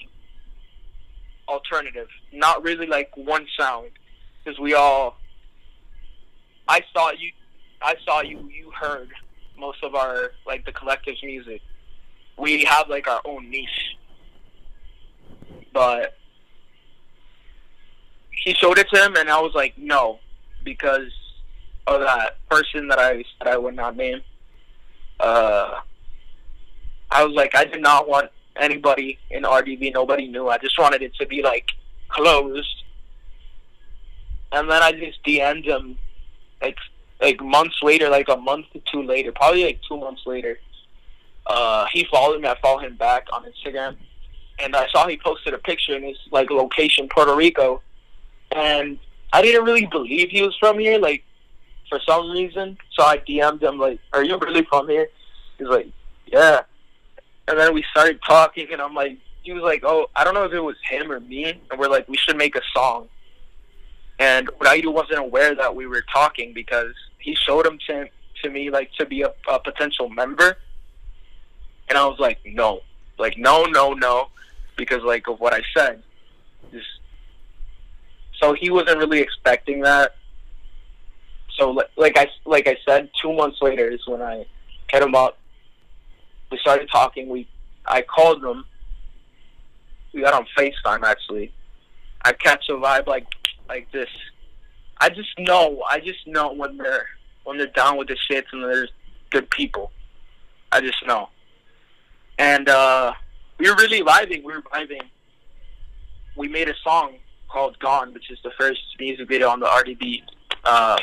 [1.48, 3.90] alternative, not really like one sound,
[4.44, 5.16] because we all.
[6.68, 7.32] I saw you
[7.82, 9.08] I saw you you heard
[9.58, 11.62] most of our like the collective's music.
[12.36, 13.96] We have like our own niche.
[15.72, 16.16] But
[18.42, 20.18] he showed it to him and I was like, no,
[20.64, 21.12] because
[21.86, 24.20] of that person that I said I would not name.
[25.18, 25.80] Uh
[27.10, 30.48] I was like I did not want anybody in RDB, nobody knew.
[30.48, 31.66] I just wanted it to be like
[32.08, 32.84] closed.
[34.52, 35.98] And then I just DM'd him
[36.62, 36.76] like
[37.20, 40.58] like months later, like a month or two later, probably like two months later,
[41.46, 42.48] uh, he followed me.
[42.48, 43.96] I followed him back on Instagram,
[44.58, 47.82] and I saw he posted a picture in his like location, Puerto Rico,
[48.50, 48.98] and
[49.32, 51.24] I didn't really believe he was from here, like
[51.88, 52.78] for some reason.
[52.92, 55.08] So I DM'd him like, "Are you really from here?"
[55.58, 55.88] He's like,
[56.26, 56.62] "Yeah,"
[57.48, 60.44] and then we started talking, and I'm like, he was like, "Oh, I don't know
[60.44, 63.08] if it was him or me," and we're like, "We should make a song."
[64.18, 68.06] And Raidu wasn't aware that we were talking because he showed him to
[68.42, 70.56] to me like to be a, a potential member,
[71.88, 72.80] and I was like, no,
[73.18, 74.28] like no, no, no,
[74.76, 76.02] because like of what I said.
[76.72, 76.99] Just
[78.40, 80.16] so he wasn't really expecting that.
[81.56, 84.46] So like I like I said, two months later is when I
[84.90, 85.38] hit him up.
[86.50, 87.28] We started talking.
[87.28, 87.48] We
[87.86, 88.64] I called him.
[90.12, 91.52] We got on Facetime actually.
[92.22, 93.26] I catch a vibe like
[93.68, 94.08] like this
[95.00, 95.82] I just know.
[95.88, 97.06] I just know when they're
[97.44, 98.88] when they're down with the shits and they're
[99.30, 99.90] good people.
[100.70, 101.30] I just know.
[102.38, 103.14] And uh,
[103.58, 104.44] we were really vibing.
[104.44, 105.02] We were vibing.
[106.36, 107.14] We made a song
[107.50, 110.22] called "Gone," which is the first music video on the RDB
[110.64, 110.98] uh,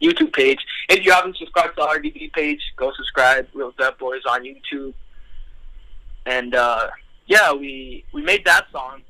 [0.00, 0.58] YouTube page.
[0.88, 3.48] If you haven't subscribed to the RDB page, go subscribe.
[3.54, 4.94] Real Dead Boys on YouTube.
[6.26, 6.88] And uh,
[7.26, 9.02] yeah, we we made that song,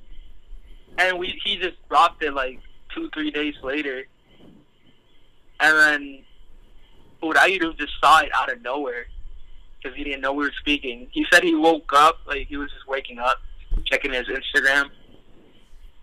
[0.98, 2.60] and we he just dropped it like
[2.94, 4.04] two, three days later.
[5.58, 6.18] And then
[7.22, 9.06] Urairu just saw it out of nowhere
[9.82, 11.08] because he didn't know we were speaking.
[11.12, 13.38] He said he woke up, like he was just waking up,
[13.84, 14.90] checking his Instagram,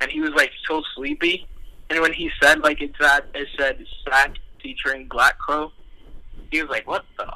[0.03, 1.47] and he was like so sleepy.
[1.89, 5.71] And when he said like it's that it said Sack featuring Black Crow,
[6.51, 7.27] he was like, "What the?"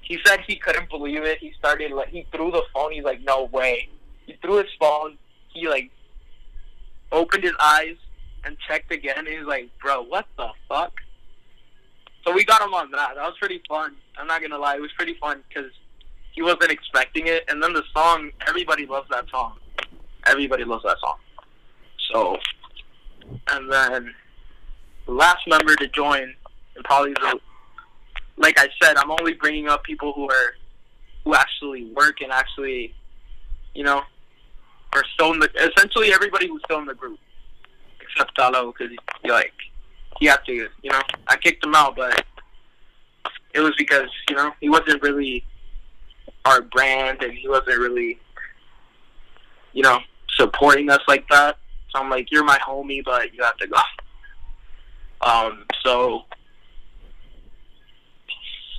[0.00, 1.38] He said he couldn't believe it.
[1.38, 2.92] He started like he threw the phone.
[2.92, 3.88] He's like, "No way!"
[4.26, 5.18] He threw his phone.
[5.52, 5.90] He like
[7.12, 7.96] opened his eyes
[8.44, 9.26] and checked again.
[9.26, 10.92] He's like, bro, what the fuck?
[12.26, 13.14] So we got him on that.
[13.14, 13.94] That was pretty fun.
[14.18, 15.70] I'm not gonna lie, it was pretty fun because
[16.32, 19.54] he wasn't expecting it, and then the song, everybody loves that song.
[20.26, 21.16] Everybody loves that song.
[22.12, 22.38] So,
[23.50, 24.14] and then
[25.06, 26.34] the last member to join,
[26.76, 27.38] and probably the,
[28.36, 30.56] like I said, I'm only bringing up people who are,
[31.24, 32.94] who actually work and actually,
[33.74, 34.02] you know,
[34.92, 37.18] are still in the, essentially everybody who's still in the group,
[38.00, 39.52] except Talo, because like,
[40.20, 42.24] he had to, you know, I kicked him out, but
[43.54, 45.44] it was because, you know, he wasn't really
[46.44, 48.18] our brand and he wasn't really,
[49.72, 49.98] you know,
[50.36, 51.56] supporting us like that.
[51.94, 53.76] So I'm like, you're my homie, but you have to go.
[55.20, 56.22] Um, so,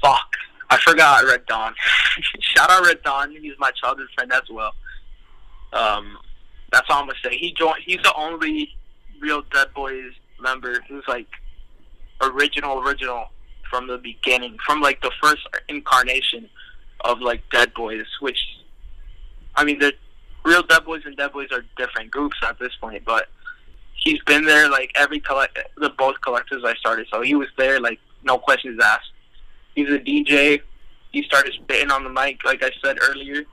[0.02, 0.28] fuck.
[0.70, 1.74] I forgot Red Dawn.
[2.40, 3.32] Shout out Red Dawn.
[3.32, 4.74] He's my childhood friend as well.
[5.72, 6.18] Um,
[6.72, 7.38] that's all I'm gonna say.
[7.38, 7.84] He joined.
[7.86, 8.70] He's the only
[9.20, 11.28] real Dead Boys member who's like
[12.22, 13.28] original, original
[13.70, 16.50] from the beginning, from like the first incarnation
[17.02, 18.06] of like Dead Boys.
[18.20, 18.40] Which,
[19.56, 19.94] I mean, the
[20.46, 23.28] real Dead Boys and Dead Boys are different groups at this point, but
[23.96, 27.08] he's been there like every collect the both collectives I started.
[27.12, 29.12] So he was there like no questions asked.
[29.76, 30.62] He's a DJ.
[31.12, 33.44] He started spitting on the mic, like I said earlier.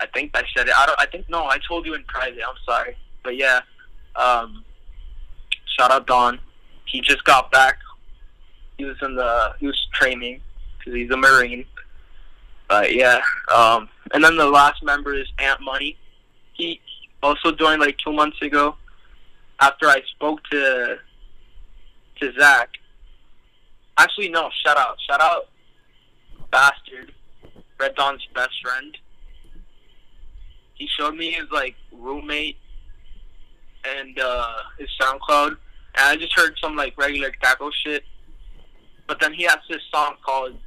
[0.00, 0.74] I think I said it.
[0.76, 1.00] I don't.
[1.00, 1.44] I think no.
[1.44, 2.40] I told you in private.
[2.46, 3.60] I'm sorry, but yeah.
[4.16, 4.64] Um,
[5.78, 6.40] shout out Don.
[6.86, 7.78] He just got back.
[8.78, 9.54] He was in the.
[9.60, 10.40] He was training
[10.78, 11.64] because he's a Marine.
[12.68, 13.20] But yeah.
[13.54, 15.96] Um, and then the last member is Ant Money.
[16.54, 16.80] He
[17.22, 18.76] also joined like two months ago.
[19.60, 20.98] After I spoke to
[22.20, 22.70] to Zach.
[23.96, 24.50] Actually, no.
[24.64, 24.96] Shout out.
[25.08, 25.48] Shout out.
[26.50, 27.12] Bastard.
[27.78, 28.96] Red Dawn's best friend
[30.74, 32.56] he showed me his like roommate
[33.84, 35.58] and uh his SoundCloud, and
[35.96, 38.04] I just heard some like regular taco shit.
[39.06, 40.58] But then he has this song called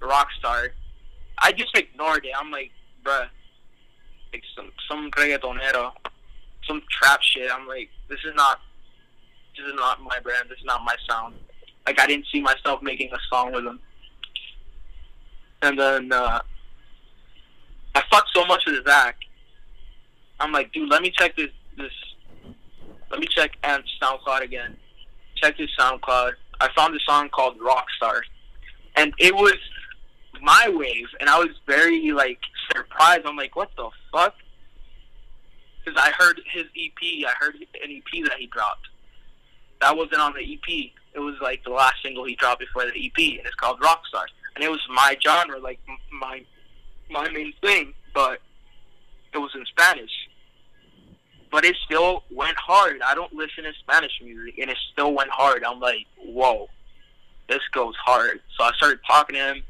[0.00, 0.70] Rockstar.
[1.38, 2.32] I just ignored it.
[2.38, 2.70] I'm like,
[3.04, 3.28] bruh,
[4.32, 5.92] like some some reggaetonero,
[6.66, 7.50] some trap shit.
[7.50, 8.60] I'm like, this is not,
[9.56, 10.48] this is not my brand.
[10.48, 11.34] This is not my sound.
[11.86, 13.80] Like I didn't see myself making a song with him.
[15.62, 16.40] And then uh,
[17.94, 19.16] I fucked so much with Zach
[20.42, 21.92] I'm like, dude, let me check this this.
[23.10, 24.76] Let me check Ant's SoundCloud again.
[25.36, 26.32] Check his SoundCloud.
[26.60, 28.22] I found a song called Rockstar,
[28.96, 29.54] and it was
[30.42, 32.38] my wave, and I was very like
[32.74, 33.22] surprised.
[33.24, 34.34] I'm like, what the fuck?
[35.84, 37.26] Because I heard his EP.
[37.26, 38.88] I heard an EP that he dropped.
[39.80, 40.92] That wasn't on the EP.
[41.14, 44.24] It was like the last single he dropped before the EP, and it's called Rockstar.
[44.54, 45.80] And it was my genre, like
[46.12, 46.44] my
[47.10, 48.40] my main thing, but
[49.32, 50.10] it was in Spanish
[51.52, 53.02] but it still went hard.
[53.02, 55.62] I don't listen to Spanish music, and it still went hard.
[55.62, 56.68] I'm like, whoa,
[57.48, 58.40] this goes hard.
[58.56, 59.62] So I started talking to him.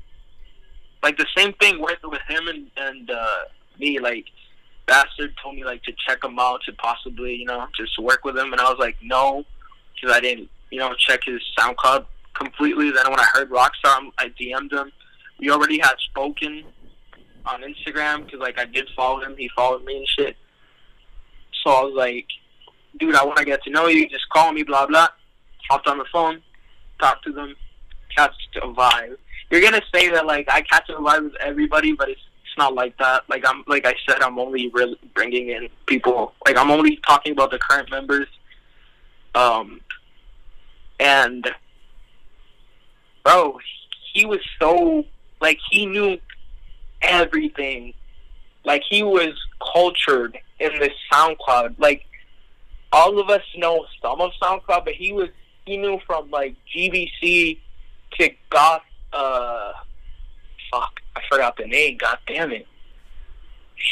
[1.02, 3.38] Like the same thing with with him and and uh,
[3.78, 3.98] me.
[3.98, 4.26] Like,
[4.86, 8.36] bastard told me like to check him out to possibly you know just work with
[8.36, 9.44] him, and I was like, no,
[9.94, 12.90] because I didn't you know check his SoundCloud completely.
[12.90, 14.92] Then when I heard Rockstar, I DM'd him.
[15.38, 16.64] We already had spoken
[17.46, 19.34] on Instagram because like I did follow him.
[19.36, 20.36] He followed me and shit.
[21.62, 22.26] So I was like,
[22.98, 24.08] dude, I want to get to know you.
[24.08, 25.08] Just call me, blah, blah.
[25.70, 26.42] Hopped on the phone,
[27.00, 27.54] talked to them,
[28.16, 29.16] catch a vibe.
[29.52, 32.74] You're to say that, like, I catch a vibe with everybody, but it's, it's not
[32.74, 33.22] like that.
[33.28, 36.32] Like, I'm, like I said, I'm only really bringing in people.
[36.44, 38.26] Like, I'm only talking about the current members.
[39.34, 39.80] Um,
[40.98, 41.48] and,
[43.22, 43.58] bro,
[44.12, 45.04] he was so,
[45.40, 46.18] like, he knew
[47.02, 47.94] everything.
[48.64, 49.34] Like, he was
[49.72, 51.74] cultured in the SoundCloud.
[51.78, 52.06] Like
[52.92, 55.28] all of us know some of SoundCloud, but he was
[55.66, 57.58] he knew from like GBC
[58.18, 58.82] to Goth.
[59.12, 59.72] Uh,
[60.70, 61.98] fuck, I forgot the name.
[61.98, 62.66] God damn it.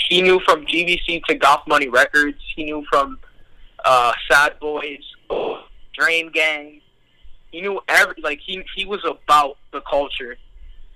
[0.09, 2.39] He knew from GBC to Goth Money Records.
[2.55, 3.19] He knew from
[3.85, 5.03] uh, Sad Boys,
[5.95, 6.81] Drain Gang.
[7.51, 10.37] He knew every like he he was about the culture,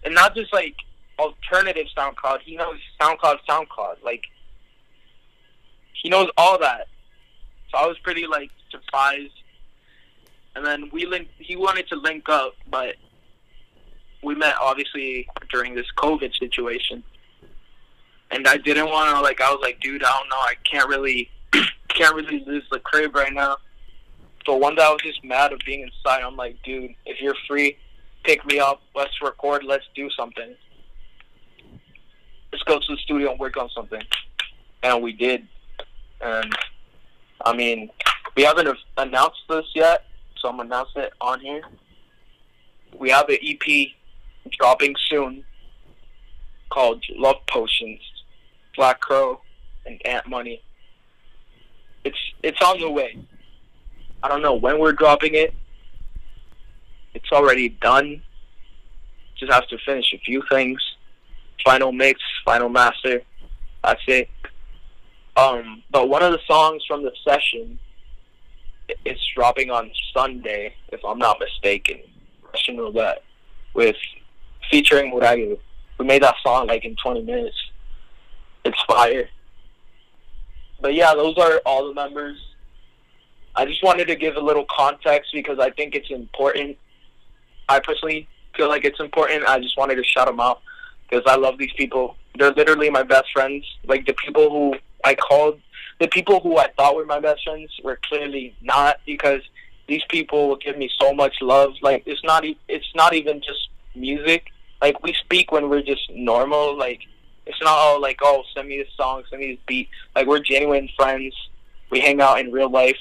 [0.04, 0.76] and not just like
[1.18, 2.40] alternative SoundCloud.
[2.44, 3.96] He knows SoundCloud, SoundCloud.
[4.04, 4.22] Like
[6.00, 6.86] he knows all that.
[7.70, 9.32] So I was pretty like surprised.
[10.56, 11.32] And then we linked.
[11.38, 12.94] He wanted to link up, but
[14.24, 17.02] we met obviously during this COVID situation.
[18.30, 19.40] And I didn't want to like.
[19.40, 20.36] I was like, dude, I don't know.
[20.36, 21.30] I can't really,
[21.88, 23.58] can't really lose the crib right now.
[24.46, 26.22] So one day I was just mad of being inside.
[26.22, 27.76] I'm like, dude, if you're free,
[28.24, 28.82] pick me up.
[28.94, 29.62] Let's record.
[29.64, 30.54] Let's do something.
[32.52, 34.02] Let's go to the studio and work on something.
[34.82, 35.46] And we did.
[36.20, 36.54] And
[37.44, 37.90] I mean,
[38.36, 40.06] we haven't announced this yet,
[40.38, 41.62] so I'm announcing it on here.
[42.98, 43.88] We have an EP
[44.52, 45.44] dropping soon.
[46.70, 48.00] called Love Potions,
[48.76, 49.40] Black Crow,
[49.86, 50.62] and Ant Money.
[52.04, 53.18] It's it's on the way.
[54.22, 55.54] I don't know when we're dropping it.
[57.14, 58.22] It's already done.
[59.36, 60.80] Just have to finish a few things.
[61.64, 63.22] Final mix, final master.
[63.82, 64.28] That's it.
[65.36, 67.78] Um, but one of the songs from the session,
[69.04, 72.00] it's dropping on Sunday, if I'm not mistaken.
[72.52, 73.22] Russian Roulette,
[73.74, 73.96] with
[74.70, 75.58] featuring Murayu.
[75.98, 77.56] We made that song like in 20 minutes.
[78.64, 79.28] It's fire.
[80.80, 82.36] But yeah, those are all the members.
[83.56, 86.76] I just wanted to give a little context because I think it's important.
[87.68, 89.46] I personally feel like it's important.
[89.46, 90.60] I just wanted to shout them out
[91.08, 92.16] because I love these people.
[92.36, 93.64] They're literally my best friends.
[93.86, 95.60] Like the people who I called,
[96.00, 99.42] the people who I thought were my best friends were clearly not because
[99.86, 101.74] these people will give me so much love.
[101.80, 104.46] Like it's not, it's not even just music.
[104.84, 106.76] Like we speak when we're just normal.
[106.76, 107.00] Like
[107.46, 109.88] it's not all like oh send me this song, send me this beat.
[110.14, 111.34] Like we're genuine friends.
[111.90, 112.98] We hang out in real life.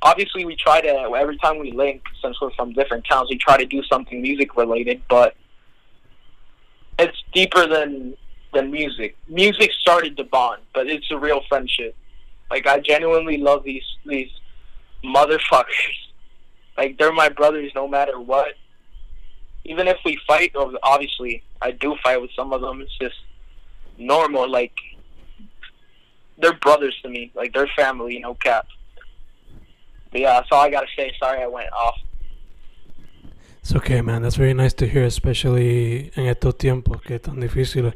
[0.00, 3.58] Obviously, we try to every time we link, since we're from different towns, we try
[3.58, 5.02] to do something music related.
[5.10, 5.36] But
[6.98, 8.16] it's deeper than
[8.54, 9.14] than music.
[9.28, 11.94] Music started the bond, but it's a real friendship.
[12.50, 14.30] Like I genuinely love these these
[15.04, 15.96] motherfuckers.
[16.78, 18.54] Like they're my brothers no matter what.
[19.64, 22.80] Even if we fight, obviously I do fight with some of them.
[22.82, 23.16] It's just
[23.98, 24.48] normal.
[24.50, 24.72] Like
[26.38, 27.32] they're brothers to me.
[27.34, 28.18] Like they're family.
[28.18, 28.66] No cap.
[30.10, 31.12] But yeah, that's all I gotta say.
[31.18, 31.98] Sorry I went off.
[33.60, 34.20] It's okay, man.
[34.20, 37.94] That's very nice to hear, especially en estos tiempos que tan difícil.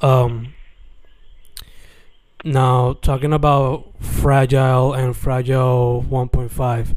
[0.00, 0.54] Um,
[2.44, 6.94] now, talking about Fragile and Fragile 1.5,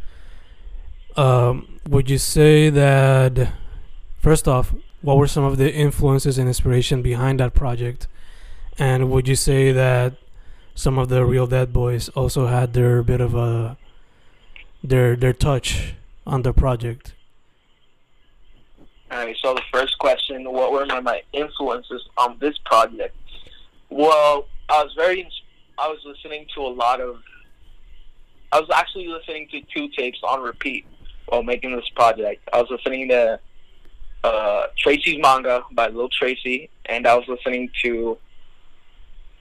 [1.17, 3.53] um, would you say that,
[4.17, 8.07] first off, what were some of the influences and inspiration behind that project?
[8.79, 10.15] And would you say that
[10.75, 13.77] some of the Real Dead Boys also had their bit of a
[14.83, 15.93] their their touch
[16.25, 17.13] on the project?
[19.09, 19.35] All right.
[19.41, 23.15] So the first question: What were my, my influences on this project?
[23.89, 25.29] Well, I was very.
[25.79, 27.21] I was listening to a lot of.
[28.51, 30.85] I was actually listening to two tapes on repeat
[31.27, 32.47] while making this project.
[32.53, 33.39] I was listening to
[34.23, 38.17] uh, Tracy's manga by Lil Tracy, and I was listening to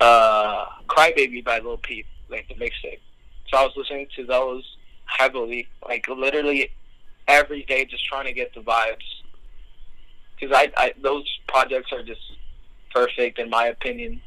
[0.00, 3.00] uh, Crybaby by Lil Peep, like the mixtape.
[3.48, 4.64] So I was listening to those
[5.06, 6.70] heavily, like literally
[7.28, 9.04] every day, just trying to get the vibes.
[10.38, 12.20] Because I, I, those projects are just
[12.92, 14.20] perfect in my opinion.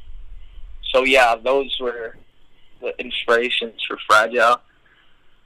[0.92, 2.16] So yeah, those were
[2.80, 4.60] the inspirations for Fragile.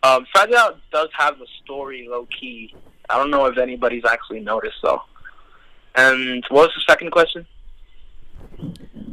[0.04, 2.74] Um, Fragile does have a story, low key.
[3.08, 5.02] I don't know if anybody's actually noticed though.
[5.96, 7.46] And what was the second question?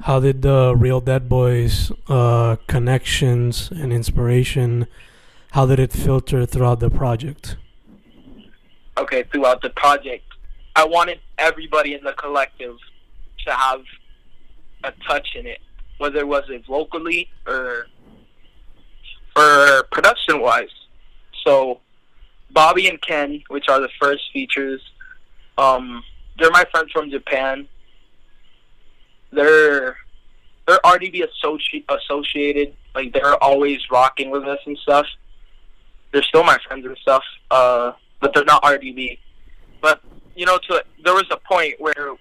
[0.02, 4.88] How did the Real Dead Boys uh, connections and inspiration?
[5.52, 7.56] How did it filter throughout the project?
[8.98, 10.24] okay, throughout the project,
[10.76, 12.78] I wanted everybody in the collective
[13.46, 13.82] to have
[14.84, 15.60] a touch in it,
[15.98, 17.88] whether it was it vocally or
[19.36, 20.70] or production wise.
[21.46, 21.80] So
[22.52, 24.82] Bobby and Ken, which are the first features,
[25.58, 26.04] um,
[26.38, 27.68] they're my friends from Japan.
[29.32, 29.98] They're
[30.68, 35.06] they're RDB associ- associated, like they're always rocking with us and stuff.
[36.12, 37.24] They're still my friends and stuff.
[37.50, 39.18] Uh but they're not RDB.
[39.82, 40.02] But
[40.36, 42.12] you know, to there was a point where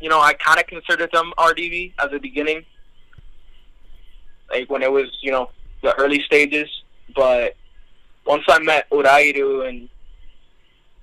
[0.00, 2.64] you know I kind of considered them RDB at the beginning,
[4.50, 5.50] like when it was you know
[5.82, 6.68] the early stages.
[7.16, 7.56] But
[8.26, 9.88] once I met Urairu and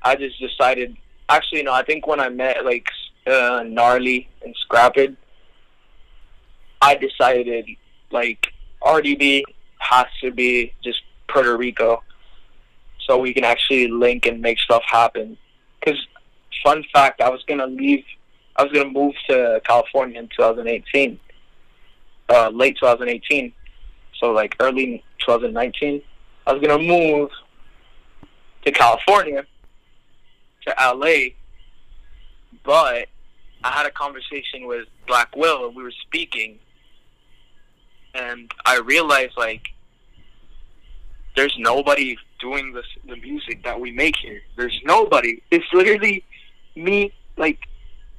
[0.02, 0.96] I just decided.
[1.28, 1.74] Actually, no.
[1.74, 2.88] I think when I met like
[3.28, 5.00] uh, Gnarly and Scrapped,
[6.82, 7.68] I decided
[8.12, 8.48] like
[8.84, 9.44] RDB
[9.80, 12.04] has to be just Puerto Rico
[13.10, 15.38] so we can actually link and make stuff happen.
[15.80, 16.00] Because,
[16.64, 18.04] fun fact, I was gonna leave.
[18.56, 21.20] I was gonna move to California in 2018,
[22.30, 23.54] uh, late 2018,
[24.20, 26.02] so like early 2019.
[26.50, 27.30] I was gonna move
[28.66, 29.46] to California,
[30.66, 31.36] to LA,
[32.64, 33.08] but
[33.64, 36.58] I had a conversation with Black Will, and we were speaking,
[38.16, 39.62] and I realized like
[41.36, 44.42] there's nobody doing this the music that we make here.
[44.58, 45.44] There's nobody.
[45.52, 46.24] It's literally
[46.76, 47.60] me, like,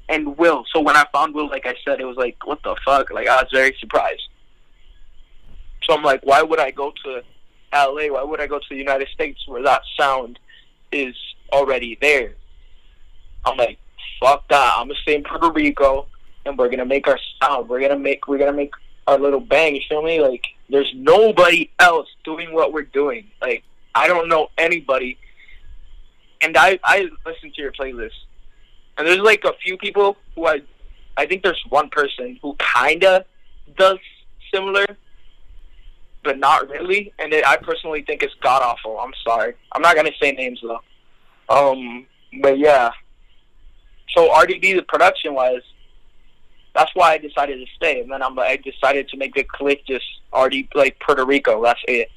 [0.09, 0.65] and Will.
[0.73, 3.11] So when I found Will, like I said, it was like, what the fuck?
[3.11, 4.29] Like I was very surprised.
[5.83, 7.23] So I'm like, why would I go to
[7.73, 8.07] LA?
[8.13, 10.39] Why would I go to the United States where that sound
[10.93, 11.15] is
[11.53, 12.35] already there?
[13.45, 13.79] I'm like,
[14.21, 14.75] fuck that.
[14.77, 16.07] I'm gonna stay in Puerto Rico.
[16.47, 17.69] and we're gonna make our sound.
[17.69, 18.73] We're gonna make we're gonna make
[19.07, 19.75] our little bang.
[19.77, 20.21] You feel me?
[20.21, 23.27] Like there's nobody else doing what we're doing.
[23.41, 23.63] Like
[23.95, 25.19] I don't know anybody.
[26.41, 28.19] And I I listen to your playlist,
[28.97, 30.63] and there's like a few people who I
[31.17, 33.25] I think there's one person who kinda
[33.77, 33.99] does
[34.53, 34.87] similar,
[36.23, 37.13] but not really.
[37.19, 38.99] And it, I personally think it's god awful.
[38.99, 39.55] I'm sorry.
[39.73, 40.81] I'm not gonna say names though.
[41.49, 42.07] Um,
[42.41, 42.91] but yeah.
[44.11, 45.63] So RDB, the production wise,
[46.75, 48.01] that's why I decided to stay.
[48.01, 51.63] And then I'm I decided to make the click just already like Puerto Rico.
[51.63, 52.09] That's it.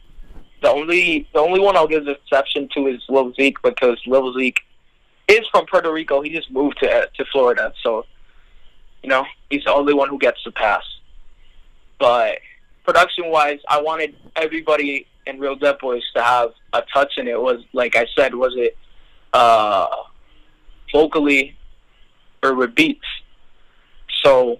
[0.62, 4.34] The only the only one I'll give the exception to is Lil Zeke because Lil
[4.34, 4.62] Zeke
[5.28, 6.22] is from Puerto Rico.
[6.22, 8.06] He just moved to to Florida, so
[9.02, 10.84] you know he's the only one who gets the pass.
[12.00, 12.40] But
[12.84, 17.40] production wise, I wanted everybody in Real Dead Boys to have a touch in it.
[17.40, 18.78] Was like I said, was it
[19.34, 19.88] uh,
[20.92, 21.56] vocally
[22.42, 23.06] or with beats?
[24.24, 24.60] So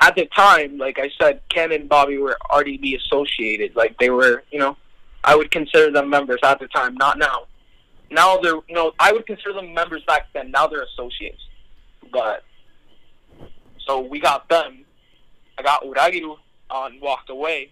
[0.00, 3.74] at the time, like I said, Ken and Bobby were RDB associated.
[3.76, 4.76] Like they were, you know,
[5.22, 7.46] I would consider them members at the time, not now.
[8.10, 10.50] Now they're, you know, I would consider them members back then.
[10.50, 11.40] Now they're associates.
[12.12, 12.44] But
[13.86, 14.84] so we got them.
[15.56, 16.36] I got Uragiru
[16.74, 17.70] on Walked Away.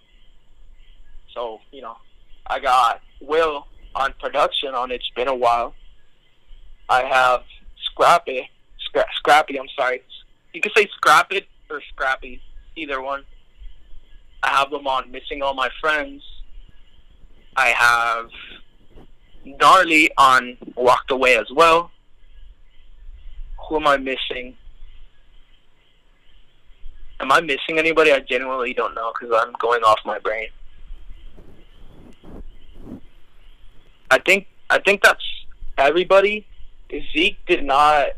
[1.34, 1.96] So you know,
[2.46, 5.74] I got Will on production on It's Been a While.
[6.88, 7.42] I have
[7.84, 8.48] Scrappy,
[8.88, 9.58] Scra- Scrappy.
[9.58, 10.02] I'm sorry,
[10.54, 12.40] you can say Scrap It or Scrappy,
[12.76, 13.24] either one.
[14.42, 16.22] I have them on Missing All My Friends.
[17.56, 18.30] I have
[19.44, 21.90] Gnarly on Walked Away as well.
[23.68, 24.56] Who am I missing?
[27.22, 28.10] Am I missing anybody?
[28.10, 30.48] I genuinely don't know because I'm going off my brain.
[34.10, 35.24] I think I think that's
[35.78, 36.46] everybody.
[37.12, 38.08] Zeke did not.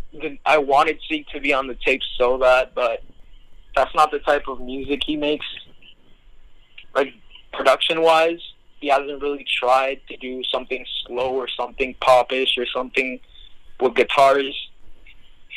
[0.47, 3.03] I wanted Zeke to be on the tape so bad, but
[3.77, 5.47] that's not the type of music he makes.
[6.95, 7.13] Like
[7.53, 8.41] production wise,
[8.81, 13.21] he hasn't really tried to do something slow or something popish or something
[13.81, 14.55] with guitars.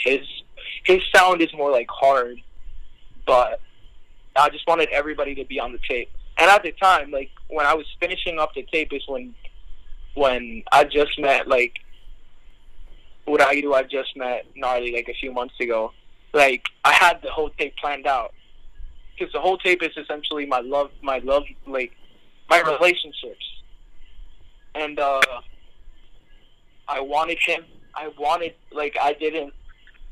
[0.03, 0.19] His
[0.83, 2.41] his sound is more like hard,
[3.27, 3.59] but
[4.35, 6.09] I just wanted everybody to be on the tape.
[6.39, 9.35] And at the time, like when I was finishing up the tape, is when
[10.15, 11.73] when I just met like
[13.25, 15.91] what I just met Gnarly like a few months ago.
[16.33, 18.33] Like I had the whole tape planned out
[19.17, 21.91] because the whole tape is essentially my love, my love, like
[22.49, 23.45] my relationships,
[24.75, 25.21] and uh,
[26.87, 27.65] I wanted him.
[27.95, 29.53] I wanted like I didn't.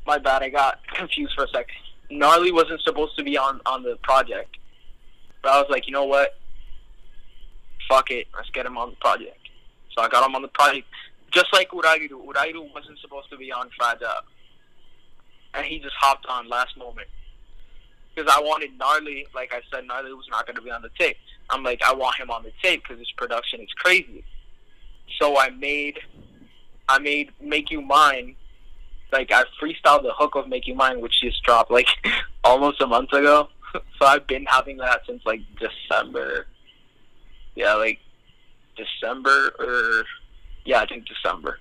[0.06, 0.42] My bad.
[0.42, 1.66] I got confused for a sec.
[2.10, 4.56] Gnarly wasn't supposed to be on on the project,
[5.42, 6.38] but I was like, you know what?
[7.88, 8.26] Fuck it.
[8.34, 9.38] Let's get him on the project.
[9.96, 10.86] So I got him on the project
[11.36, 12.10] just like Urairu.
[12.10, 14.24] Urairu wasn't supposed to be on Fragile.
[15.54, 17.08] And he just hopped on last moment.
[18.14, 20.90] Because I wanted Gnarly, like I said, Gnarly was not going to be on the
[20.98, 21.16] tape.
[21.50, 24.24] I'm like, I want him on the tape because his production is crazy.
[25.20, 25.98] So I made,
[26.88, 28.36] I made Make You Mine.
[29.16, 31.88] Like I freestyled the hook of Make You Mine, which just dropped like
[32.44, 33.48] almost a month ago.
[33.72, 36.46] so I've been having that since like December.
[37.54, 37.98] Yeah, like
[38.76, 40.04] December or
[40.66, 41.60] yeah, I think December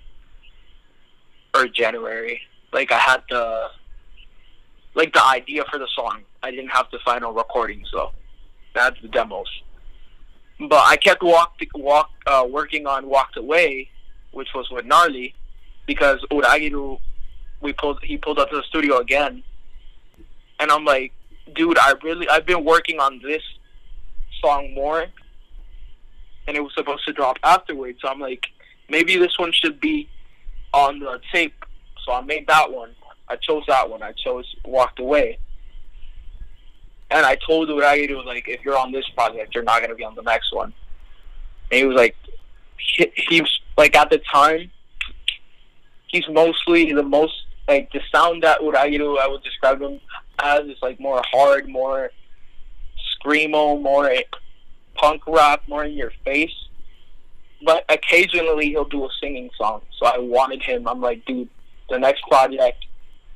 [1.55, 2.41] or January.
[2.73, 3.67] Like I had the
[4.93, 6.23] like the idea for the song.
[6.43, 8.11] I didn't have the final recording, so
[8.73, 9.47] that's the demos.
[10.59, 13.89] But I kept walk walk uh, working on Walked Away,
[14.31, 15.33] which was with Gnarly,
[15.87, 16.99] because Uragiru
[17.61, 19.43] we pulled he pulled up to the studio again,
[20.59, 21.13] and I'm like,
[21.55, 23.41] dude, I really I've been working on this
[24.41, 25.05] song more,
[26.47, 27.99] and it was supposed to drop afterwards.
[28.01, 28.45] So I'm like,
[28.89, 30.09] maybe this one should be
[30.73, 31.65] on the tape.
[32.05, 32.91] So I made that one.
[33.27, 34.03] I chose that one.
[34.03, 35.39] I chose Walked Away.
[37.09, 40.03] And I told Uragiru, like, if you're on this project, you're not going to be
[40.03, 40.73] on the next one.
[41.71, 42.15] And he was like,
[42.77, 43.47] he, he's,
[43.77, 44.71] like, at the time,
[46.07, 49.99] he's mostly the most, like, the sound that Uragiru, I would describe him
[50.39, 52.11] as, is, like, more hard, more
[53.23, 54.11] screamo, more
[54.95, 56.51] punk rock, more in your face
[57.65, 59.81] but occasionally he'll do a singing song.
[59.97, 60.87] So I wanted him.
[60.87, 61.49] I'm like, dude,
[61.89, 62.85] the next project,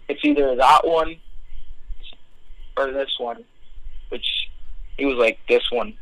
[0.07, 1.17] it's either that one
[2.77, 3.43] or this one.
[4.09, 4.25] Which
[4.97, 5.95] he was like, this one.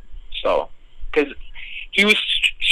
[0.44, 0.70] So,
[1.12, 1.34] because
[1.92, 2.16] he was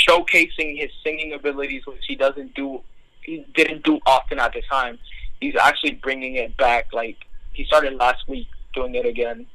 [0.07, 2.81] showcasing his singing abilities, which he doesn't do,
[3.21, 4.99] he didn't do often at the time.
[5.41, 6.93] He's actually bringing it back.
[6.93, 7.17] Like
[7.53, 9.45] he started last week doing it again.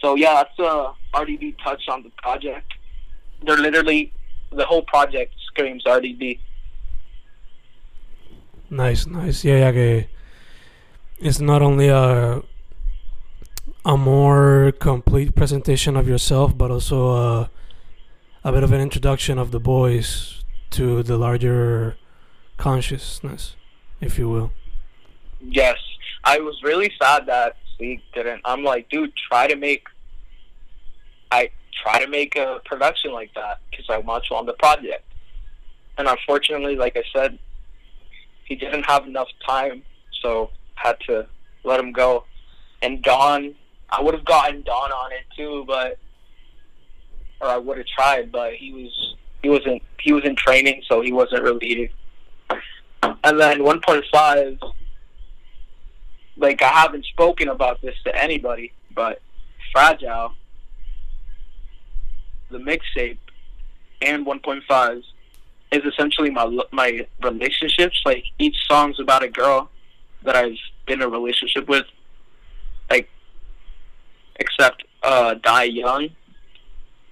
[0.00, 2.72] So yeah, that's a RDB touch on the project.
[3.44, 4.12] They're literally
[4.50, 6.40] the whole project screams RDB.
[8.70, 9.44] Nice, nice.
[9.44, 10.02] Yeah, yeah,
[11.18, 12.42] it's not only a
[13.84, 17.46] a more complete presentation of yourself, but also uh,
[18.44, 21.96] a bit of an introduction of the boys to the larger
[22.56, 23.56] consciousness,
[24.00, 24.52] if you will.
[25.40, 25.76] Yes,
[26.24, 28.42] I was really sad that Sleek didn't.
[28.44, 29.86] I'm like, dude, try to make.
[31.32, 31.50] I
[31.82, 35.04] try to make a production like that because I want you on the project.
[35.96, 37.38] And unfortunately, like I said,
[38.44, 39.82] he didn't have enough time,
[40.22, 41.26] so had to
[41.62, 42.24] let him go.
[42.82, 43.54] And Don,
[43.90, 45.98] I would have gotten Don on it too, but
[47.40, 51.00] or I would have tried, but he was he wasn't he was in training, so
[51.00, 51.92] he wasn't really.
[53.22, 54.72] And then 1.5,
[56.36, 59.20] like I haven't spoken about this to anybody, but
[59.72, 60.34] Fragile,
[62.50, 63.18] the mixtape,
[64.02, 65.02] and 1.5
[65.72, 68.00] is essentially my my relationships.
[68.04, 69.70] Like each song's about a girl
[70.22, 70.56] that I've
[70.86, 71.84] been in a relationship with,
[72.90, 73.08] like
[74.36, 76.08] except uh, Die Young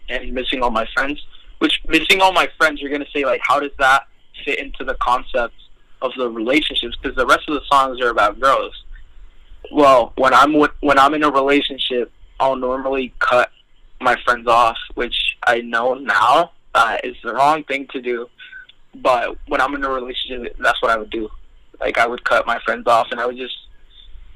[0.09, 1.25] and Missing All My Friends.
[1.59, 4.07] Which Missing All My Friends, you're gonna say like, how does that
[4.45, 5.55] fit into the concept
[6.03, 6.97] of the relationships?
[7.01, 8.75] Because the rest of the songs are about girls.
[9.73, 13.51] Well, when I'm with, when I'm in a relationship, I'll normally cut
[14.01, 18.29] my friends off, which I know now uh, is the wrong thing to do.
[18.95, 21.29] But when I'm in a relationship, that's what I would do.
[21.81, 23.57] Like I would cut my friends off, and I would just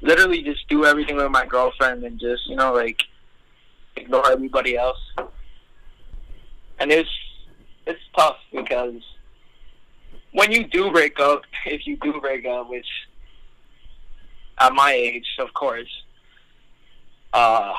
[0.01, 3.03] literally just do everything with my girlfriend, and just you know like
[3.95, 4.99] ignore everybody else.
[6.79, 7.09] And it's
[7.85, 9.01] it's tough because
[10.33, 12.87] when you do break up, if you do break up, which
[14.59, 15.89] at my age, of course,
[17.31, 17.73] uh,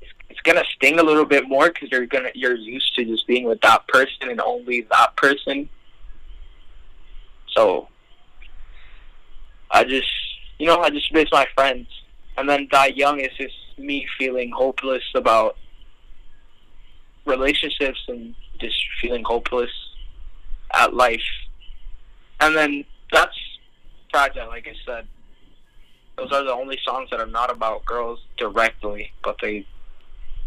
[0.00, 3.26] it's, it's gonna sting a little bit more because you're gonna you're used to just
[3.26, 5.68] being with that person and only that person.
[7.56, 7.88] So
[9.70, 10.08] I just,
[10.58, 11.88] you know, I just miss my friends.
[12.38, 15.56] And then Die Young is just me feeling hopeless about
[17.24, 19.70] relationships and just feeling hopeless
[20.72, 21.20] at life.
[22.40, 23.36] And then that's
[24.10, 25.06] Fragile, like I said.
[26.16, 29.66] Those are the only songs that are not about girls directly, but they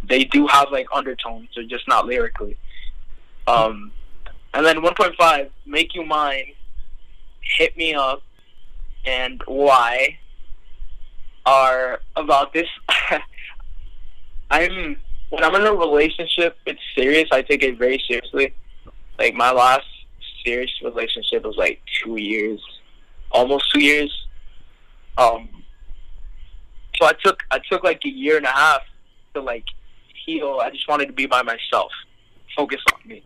[0.07, 2.57] they do have like undertones, they're just not lyrically.
[3.47, 3.91] Um,
[4.53, 6.53] and then 1.5, Make You Mine,
[7.57, 8.23] Hit Me Up,
[9.05, 10.17] and Why
[11.45, 12.67] are about this.
[14.51, 14.97] I'm
[15.29, 17.29] when I'm in a relationship, it's serious.
[17.31, 18.53] I take it very seriously.
[19.17, 19.85] Like my last
[20.45, 22.61] serious relationship was like two years,
[23.31, 24.13] almost two years.
[25.17, 25.49] Um,
[26.95, 28.81] so I took I took like a year and a half
[29.33, 29.65] to like
[30.25, 30.59] heal.
[30.61, 31.91] I just wanted to be by myself,
[32.55, 33.23] focus on me,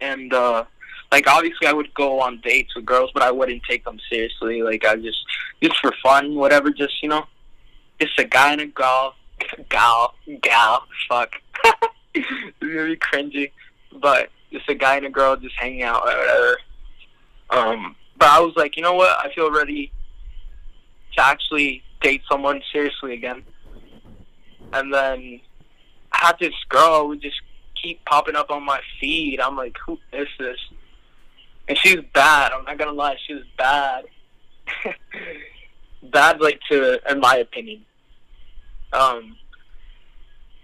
[0.00, 0.64] and uh,
[1.12, 4.62] like obviously I would go on dates with girls, but I wouldn't take them seriously.
[4.62, 5.18] Like I just
[5.62, 6.70] just for fun, whatever.
[6.70, 7.26] Just you know,
[8.00, 9.14] just a guy and a girl,
[9.68, 10.84] gal, gal.
[11.08, 11.34] Fuck,
[12.14, 12.28] it's
[12.60, 13.52] really cringy,
[14.00, 16.58] but just a guy and a girl just hanging out or whatever.
[17.50, 19.10] Um, but I was like, you know what?
[19.18, 19.92] I feel ready
[21.16, 23.42] to actually date someone seriously again.
[24.72, 25.40] And then
[26.12, 27.40] I had this girl who just
[27.80, 29.40] keep popping up on my feed.
[29.40, 30.58] I'm like, who is this?
[31.68, 32.52] And she was bad.
[32.52, 34.04] I'm not gonna lie, she was bad.
[36.02, 37.84] bad, like to, in my opinion.
[38.92, 39.36] Um,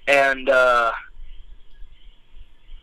[0.06, 0.92] and uh,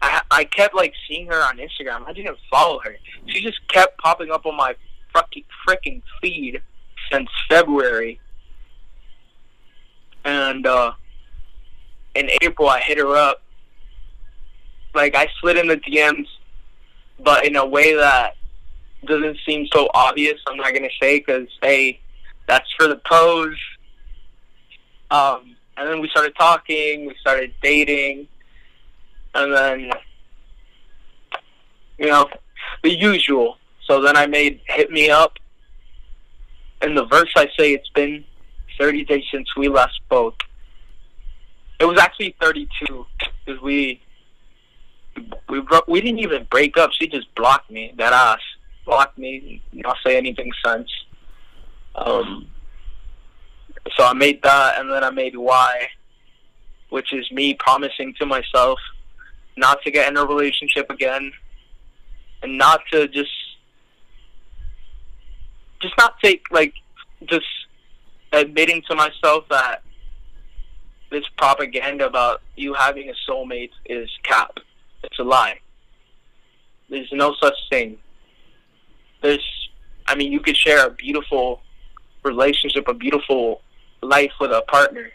[0.02, 2.06] I I kept like seeing her on Instagram.
[2.08, 2.96] I didn't follow her.
[3.28, 4.76] She just kept popping up on my
[5.14, 6.62] fucking freaking feed
[7.12, 8.20] since February.
[10.26, 10.94] And uh,
[12.16, 13.42] in April, I hit her up.
[14.94, 16.28] Like I slid in the DMs,
[17.20, 18.36] but in a way that
[19.06, 20.40] doesn't seem so obvious.
[20.48, 22.00] I'm not gonna say because hey,
[22.48, 23.58] that's for the pose.
[25.12, 27.06] Um, and then we started talking.
[27.06, 28.28] We started dating,
[29.36, 29.92] and then
[31.98, 32.30] you know
[32.84, 33.58] the usual.
[33.86, 35.34] So then I made "Hit Me Up."
[36.82, 38.24] In the verse, I say it's been
[38.80, 40.44] 30 days since we last spoke.
[41.80, 43.06] It was actually 32
[43.46, 44.02] because we
[45.50, 46.92] we we didn't even break up.
[46.94, 47.94] She just blocked me.
[47.98, 48.40] That ass
[48.86, 49.62] blocked me.
[49.74, 50.90] Not say anything since.
[51.96, 52.48] Um.
[53.98, 55.88] So I made that, and then I made why,
[56.90, 58.80] which is me promising to myself
[59.60, 61.32] not to get in a relationship again,
[62.42, 63.32] and not to just
[65.82, 66.74] just not take like
[67.26, 67.46] just
[68.32, 69.82] admitting to myself that
[71.10, 74.58] this propaganda about you having a soulmate is cap.
[75.04, 75.60] It's a lie.
[76.90, 77.98] There's no such thing.
[79.22, 79.70] There's,
[80.08, 81.62] I mean, you could share a beautiful
[82.24, 83.62] relationship, a beautiful
[84.02, 85.12] life with a partner,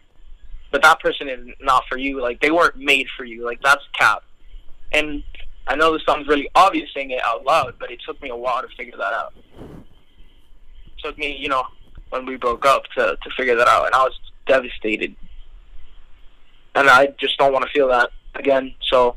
[0.70, 2.20] but that person is not for you.
[2.20, 3.44] Like they weren't made for you.
[3.44, 4.22] Like that's cap.
[4.94, 5.24] And
[5.66, 8.36] I know this sounds really obvious saying it out loud, but it took me a
[8.36, 9.34] while to figure that out.
[9.36, 11.64] It took me, you know,
[12.10, 15.16] when we broke up to to figure that out, and I was devastated.
[16.76, 18.74] And I just don't want to feel that again.
[18.90, 19.16] So,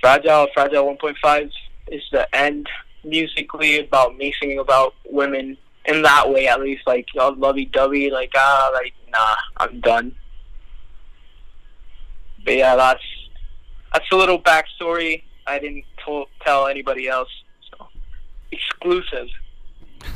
[0.00, 1.50] fragile, fragile 1.5
[1.88, 2.68] is the end
[3.04, 8.10] musically about me singing about women in that way at least like all lovey dovey
[8.10, 10.14] like ah like nah I'm done
[12.44, 13.02] but yeah that's
[13.98, 15.24] that's a little backstory.
[15.46, 15.84] I didn't
[16.44, 17.28] tell anybody else
[17.70, 17.88] so.
[18.52, 19.28] Exclusive.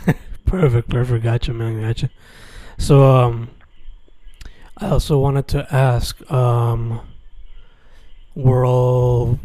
[0.46, 1.24] Perfect perfect.
[1.24, 2.10] Gotcha man gotcha.
[2.78, 3.50] So um
[4.76, 7.00] I also wanted to ask um
[8.34, 9.40] we're all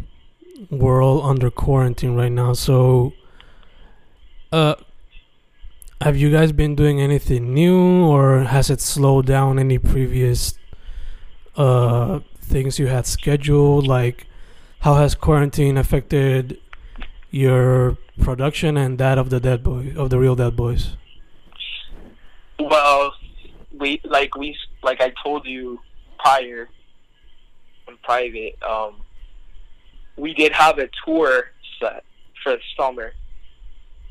[0.70, 3.12] we're all under quarantine right now so
[4.52, 4.74] uh,
[6.00, 10.58] have you guys been doing anything new, or has it slowed down any previous
[11.56, 13.86] uh things you had scheduled?
[13.86, 14.26] Like,
[14.80, 16.58] how has quarantine affected
[17.30, 20.96] your production and that of the Dead Boy of the real Dead Boys?
[22.58, 23.12] Well,
[23.72, 25.80] we like we like I told you
[26.18, 26.68] prior
[27.86, 28.60] in private.
[28.62, 29.02] Um,
[30.16, 32.04] we did have a tour set
[32.42, 33.12] for the summer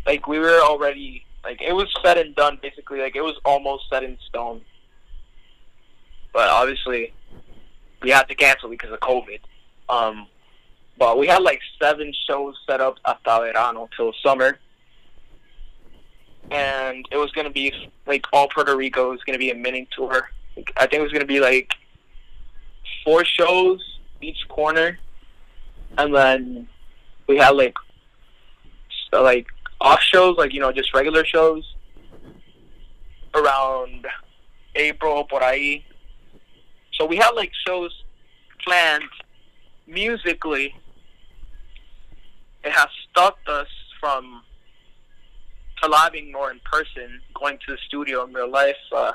[0.07, 3.83] like we were already like it was set and done basically like it was almost
[3.89, 4.61] set in stone
[6.33, 7.13] but obviously
[8.01, 9.39] we had to cancel because of covid.
[9.89, 10.27] Um
[10.97, 14.57] but we had like seven shows set up hasta verano till summer.
[16.49, 17.73] And it was going to be
[18.05, 19.11] like all puerto rico.
[19.11, 20.29] Was going to be a mini tour.
[20.77, 21.73] I think it was going to be like
[23.03, 24.97] four shows each corner.
[25.97, 26.67] And then
[27.27, 27.75] we had like
[29.11, 29.47] so like
[29.79, 31.75] off shows, like you know, just regular shows,
[33.35, 34.07] around
[34.75, 35.83] April por ahí.
[36.97, 37.91] So we had like shows
[38.65, 39.03] planned
[39.85, 40.75] musically.
[42.63, 43.67] It has stopped us
[43.99, 44.41] from
[45.81, 48.75] collabing more in person, going to the studio in real life.
[48.91, 49.11] Uh,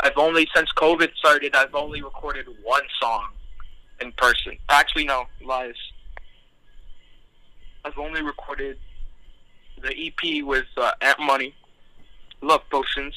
[0.00, 3.28] I've only since COVID started, I've only recorded one song
[4.00, 4.58] in person.
[4.68, 5.74] Actually, no lies.
[7.84, 8.78] I've only recorded
[9.82, 11.54] the EP with uh, Ant Money,
[12.40, 13.14] Love Potions,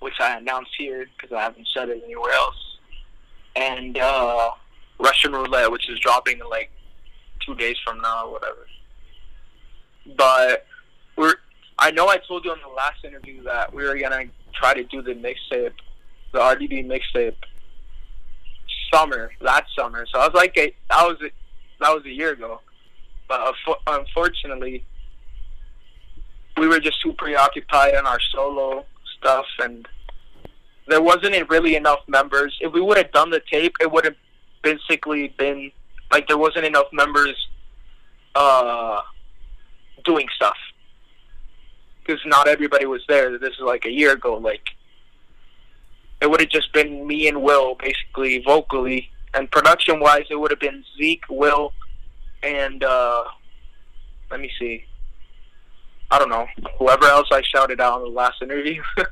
[0.00, 2.78] which I announced here because I haven't said it anywhere else,
[3.54, 4.50] and uh,
[4.98, 6.70] Russian Roulette, which is dropping in like
[7.44, 8.66] two days from now whatever.
[10.16, 10.66] But
[11.16, 11.34] we're
[11.78, 14.24] I know I told you in the last interview that we were gonna
[14.54, 15.72] try to do the mixtape,
[16.32, 17.34] the RDB mixtape,
[18.92, 20.06] summer that summer.
[20.12, 21.18] So I was like, that was
[21.80, 22.60] that was a year ago.
[23.28, 23.54] But
[23.86, 24.84] unfortunately,
[26.56, 28.86] we were just too preoccupied on our solo
[29.26, 29.88] stuff, and
[30.86, 32.56] there wasn't really enough members.
[32.60, 34.14] If we would have done the tape, it would have
[34.62, 35.72] basically been
[36.12, 37.36] like there wasn't enough members
[38.36, 39.00] uh,
[40.04, 40.56] doing stuff
[42.04, 43.36] because not everybody was there.
[43.38, 44.36] This is like a year ago.
[44.36, 44.62] Like
[46.20, 50.52] it would have just been me and Will, basically vocally, and production wise, it would
[50.52, 51.72] have been Zeke, Will,
[52.44, 53.24] and uh,
[54.30, 54.84] let me see.
[56.10, 56.46] I don't know
[56.78, 58.82] whoever else I shouted out in the last interview.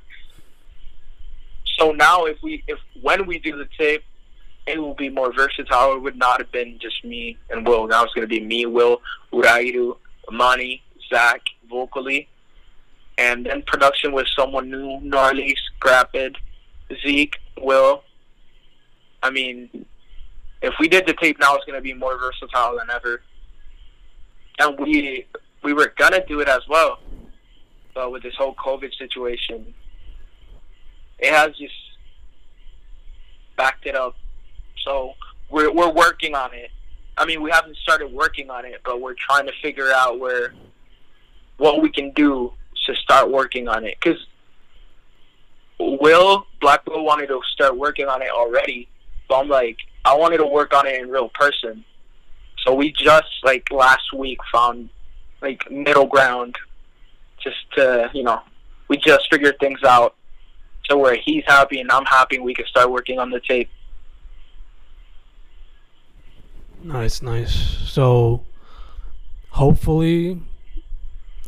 [1.79, 4.05] so now, if we if when we do the tape,
[4.67, 5.97] it will be more versatile.
[5.97, 7.87] It would not have been just me and Will.
[7.87, 9.01] Now it's going to be me, Will,
[9.33, 9.97] Urairu,
[10.29, 12.29] Ant Money, Zach, vocally,
[13.19, 16.37] and then production with someone new, Gnarly, Scrapid,
[17.03, 18.03] Zeke, Will.
[19.23, 19.87] I mean,
[20.63, 23.23] if we did the tape now, it's going to be more versatile than ever.
[24.59, 25.27] And we
[25.65, 27.01] we were gonna do it as well,
[27.95, 29.75] but with this whole COVID situation,
[31.19, 31.75] it has just
[33.57, 34.15] backed it up.
[34.85, 35.15] So
[35.51, 36.71] we're we're working on it.
[37.17, 40.53] I mean, we haven't started working on it, but we're trying to figure out where
[41.57, 42.53] what we can do
[42.87, 43.97] to start working on it.
[44.01, 44.21] Because
[45.79, 48.89] Will Black Will wanted to start working on it already,
[49.29, 51.85] but I'm like, I wanted to work on it in real person.
[52.67, 54.91] So we just like last week found
[55.45, 56.57] like middle ground,
[57.41, 58.41] just to you know,
[58.89, 60.17] we just figured things out
[60.89, 63.69] to where he's happy and I'm happy, and we can start working on the tape.
[66.83, 67.55] Nice, nice.
[67.87, 68.45] So,
[69.51, 70.41] hopefully,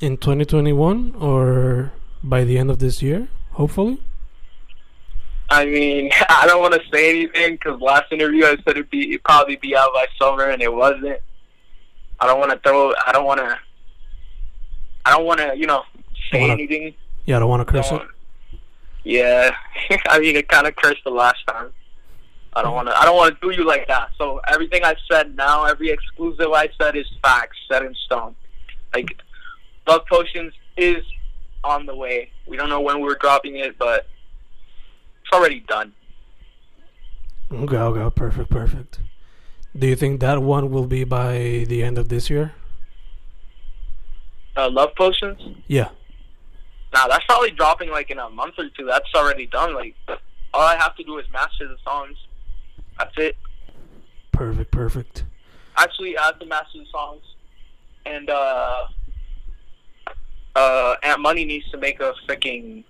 [0.00, 1.92] in 2021 or
[2.22, 4.00] by the end of this year, hopefully.
[5.48, 9.10] I mean, I don't want to say anything because last interview I said it'd be
[9.10, 11.20] it'd probably be out by summer, and it wasn't.
[12.18, 12.94] I don't want to throw.
[13.06, 13.58] I don't want to.
[15.06, 15.84] I don't want to, you know,
[16.32, 16.92] say wanna, anything.
[17.26, 18.02] Yeah, I don't want to curse it.
[19.04, 19.54] Yeah,
[20.08, 21.72] I mean, it kind of cursed the last time.
[22.54, 22.98] I don't want to.
[22.98, 24.10] I don't want to do you like that.
[24.18, 28.34] So everything I said now, every exclusive I said is facts, set in stone.
[28.92, 29.16] Like,
[29.86, 31.04] Love Potions is
[31.62, 32.32] on the way.
[32.48, 34.08] We don't know when we're dropping it, but
[35.22, 35.92] it's already done.
[37.52, 38.98] Okay, okay, perfect, perfect.
[39.78, 42.54] Do you think that one will be by the end of this year?
[44.56, 45.40] Uh, Love Potions.
[45.66, 45.90] Yeah.
[46.94, 48.86] Now that's probably dropping like in a month or two.
[48.86, 49.74] That's already done.
[49.74, 49.94] Like,
[50.54, 52.16] all I have to do is master the songs.
[52.98, 53.36] That's it.
[54.32, 55.24] Perfect, perfect.
[55.76, 57.22] actually I have to master the songs,
[58.06, 58.86] and uh,
[60.54, 62.84] uh, Ant Money needs to make a freaking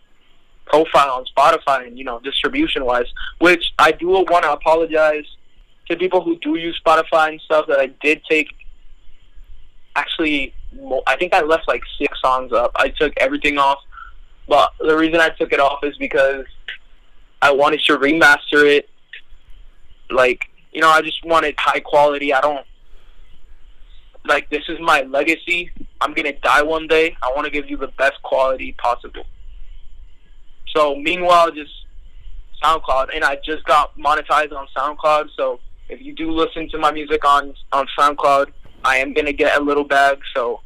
[0.66, 3.06] profile on Spotify and you know distribution wise.
[3.38, 5.24] Which I do want to apologize
[5.88, 8.48] to people who do use Spotify and stuff that I did take.
[9.96, 10.54] Actually,
[11.06, 12.70] I think I left like six songs up.
[12.76, 13.78] I took everything off,
[14.46, 16.44] but the reason I took it off is because
[17.40, 18.90] I wanted to remaster it.
[20.10, 22.34] Like you know, I just wanted high quality.
[22.34, 22.66] I don't
[24.26, 25.70] like this is my legacy.
[26.02, 27.16] I'm gonna die one day.
[27.22, 29.24] I want to give you the best quality possible.
[30.74, 31.72] So meanwhile, just
[32.62, 35.30] SoundCloud, and I just got monetized on SoundCloud.
[35.34, 38.52] So if you do listen to my music on on SoundCloud,
[38.86, 40.20] I am gonna get a little bag.
[40.32, 40.60] So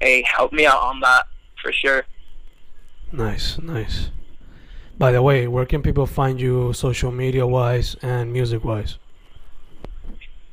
[0.00, 1.26] hey, help me out on that
[1.62, 2.04] for sure.
[3.12, 4.10] Nice, nice.
[4.96, 8.98] By the way, where can people find you social media wise and music wise?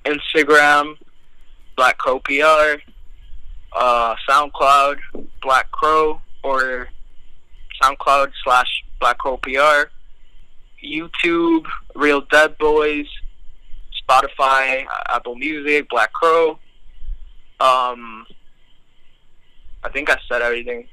[0.05, 0.97] Instagram,
[1.77, 2.81] Black Crow PR,
[3.73, 4.97] uh, SoundCloud,
[5.41, 6.89] Black Crow, or
[7.81, 9.89] SoundCloud slash Black Crow PR,
[10.83, 13.07] YouTube, Real Dead Boys,
[14.11, 16.59] Spotify, Apple Music, Black Crow.
[17.59, 18.25] Um,
[19.83, 20.87] I think I said everything.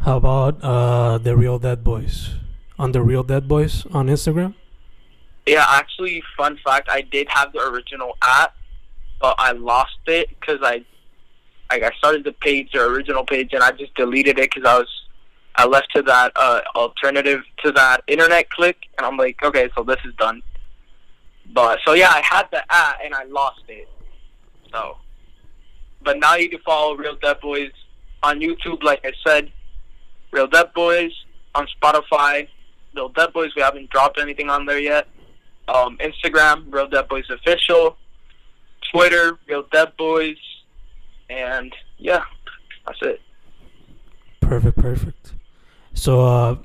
[0.00, 2.34] How about uh the Real Dead Boys?
[2.78, 4.54] On the Real Dead Boys on Instagram?
[5.46, 8.54] Yeah, actually, fun fact, I did have the original app,
[9.20, 10.84] but I lost it because I,
[11.70, 14.78] like, I started the page, the original page, and I just deleted it because I
[14.78, 14.88] was,
[15.56, 19.82] I left to that uh, alternative to that internet click, and I'm like, okay, so
[19.82, 20.42] this is done.
[21.52, 23.88] But so yeah, I had the app and I lost it.
[24.72, 24.98] So,
[26.02, 27.70] but now you can follow Real Dead Boys
[28.22, 29.50] on YouTube, like I said,
[30.32, 31.12] Real Dead Boys
[31.54, 32.48] on Spotify.
[32.94, 35.08] Real Dead Boys, we haven't dropped anything on there yet
[35.68, 37.96] um, Instagram, Real Dead Boys Official,
[38.92, 40.36] Twitter, Real Dead Boys,
[41.28, 42.22] and yeah,
[42.86, 43.20] that's it.
[44.40, 45.25] Perfect, perfect.
[45.96, 46.56] So uh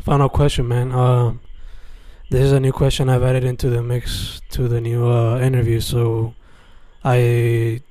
[0.00, 0.92] final question, man.
[0.92, 1.40] Um
[2.30, 5.80] this is a new question I've added into the mix to the new uh interview,
[5.80, 6.34] so
[7.04, 7.82] I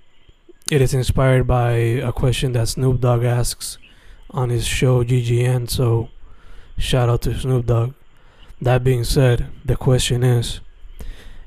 [0.72, 3.78] it is inspired by a question that Snoop Dogg asks
[4.30, 6.10] on his show GGN, so
[6.78, 7.94] shout out to Snoop Dogg.
[8.62, 10.62] That being said, the question is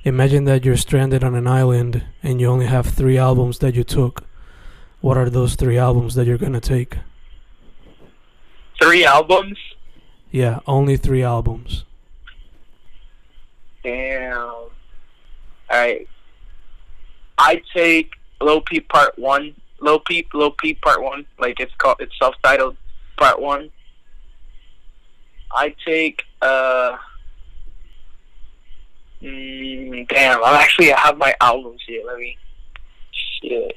[0.04, 3.84] Imagine that you're stranded on an island and you only have three albums that you
[3.84, 4.24] took.
[5.00, 6.98] What are those three albums that you're gonna take?
[8.82, 9.58] Three albums.
[10.32, 11.84] Yeah, only three albums.
[13.84, 14.40] Damn.
[14.42, 14.70] All
[15.70, 16.08] right.
[17.38, 18.10] I take
[18.40, 19.54] Lil Peep Part One.
[19.80, 21.26] Lil Peep, Lil Peep Part One.
[21.38, 21.96] Like it's called.
[22.00, 22.76] It's self-titled
[23.18, 23.70] Part One.
[25.52, 26.24] I take.
[26.40, 26.96] uh
[29.22, 30.42] mm, Damn.
[30.42, 30.92] I'm actually.
[30.92, 32.02] I have my albums here.
[32.04, 32.36] Let me.
[33.12, 33.76] Shit.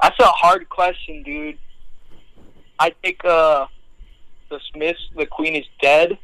[0.00, 1.58] That's a hard question, dude.
[2.78, 3.66] I take uh
[4.48, 5.00] the Smiths.
[5.16, 6.18] The Queen is dead.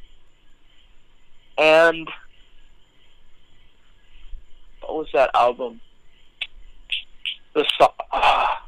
[1.59, 2.09] And
[4.81, 5.81] what was that album?
[7.55, 8.67] The song, ah,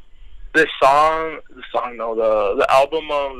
[0.53, 1.97] the song, the song.
[1.97, 3.33] No, the the album of.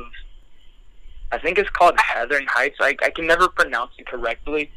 [1.31, 2.77] I think it's called Heathern Heights.
[2.79, 4.71] I I can never pronounce it correctly,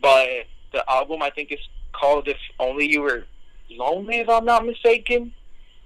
[0.00, 0.28] but
[0.72, 1.60] the album I think is
[1.92, 3.24] called If Only You Were
[3.70, 5.32] Lonely, if I'm not mistaken.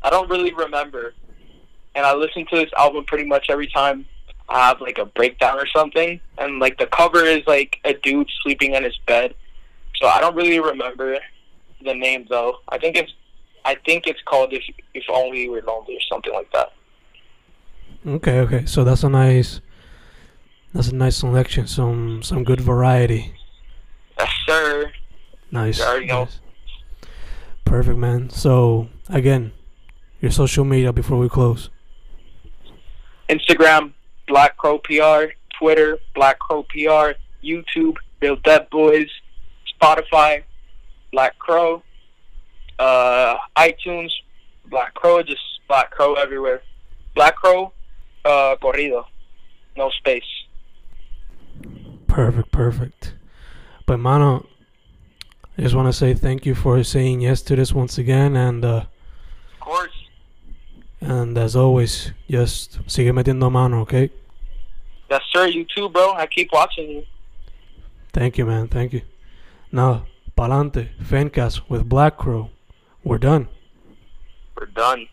[0.02, 1.14] I don't really remember,
[1.94, 4.06] and I listen to this album pretty much every time
[4.48, 8.74] Have like a breakdown or something, and like the cover is like a dude sleeping
[8.74, 9.34] in his bed.
[9.96, 11.18] So I don't really remember
[11.84, 12.58] the name though.
[12.68, 13.12] I think it's
[13.64, 14.62] I think it's called if
[14.94, 16.72] if only you were lonely or something like that.
[18.06, 18.66] Okay, okay.
[18.66, 19.60] So that's a nice
[20.72, 21.66] that's a nice selection.
[21.66, 23.34] Some some good variety.
[24.18, 24.92] Yes, sir.
[25.50, 25.78] Nice.
[25.78, 26.24] You already know.
[26.24, 26.40] nice.
[27.64, 28.30] Perfect, man.
[28.30, 29.52] So again,
[30.20, 31.70] your social media before we close.
[33.28, 33.92] Instagram,
[34.26, 37.12] Black Crow PR, Twitter, Black Crow PR,
[37.44, 39.08] YouTube, Real Dead Boys,
[39.80, 40.42] Spotify,
[41.12, 41.82] Black Crow,
[42.78, 44.10] uh, iTunes,
[44.66, 46.62] Black Crow, just Black Crow everywhere.
[47.14, 47.72] Black Crow,
[48.24, 49.04] uh, corrido,
[49.76, 50.22] no space.
[52.06, 53.14] Perfect, perfect.
[53.86, 54.46] But mano,
[55.56, 58.64] I just want to say thank you for saying yes to this once again, and
[58.64, 58.84] uh,
[59.54, 59.95] Of course.
[61.06, 64.10] And as always, just sigue metiendo mano, okay?
[65.08, 65.46] Yes, sir.
[65.46, 66.14] You too, bro.
[66.14, 67.04] I keep watching you.
[68.12, 68.66] Thank you, man.
[68.66, 69.02] Thank you.
[69.70, 72.50] Now, pa'lante, Fencast with Black Crow.
[73.04, 73.46] We're done.
[74.58, 75.06] We're done.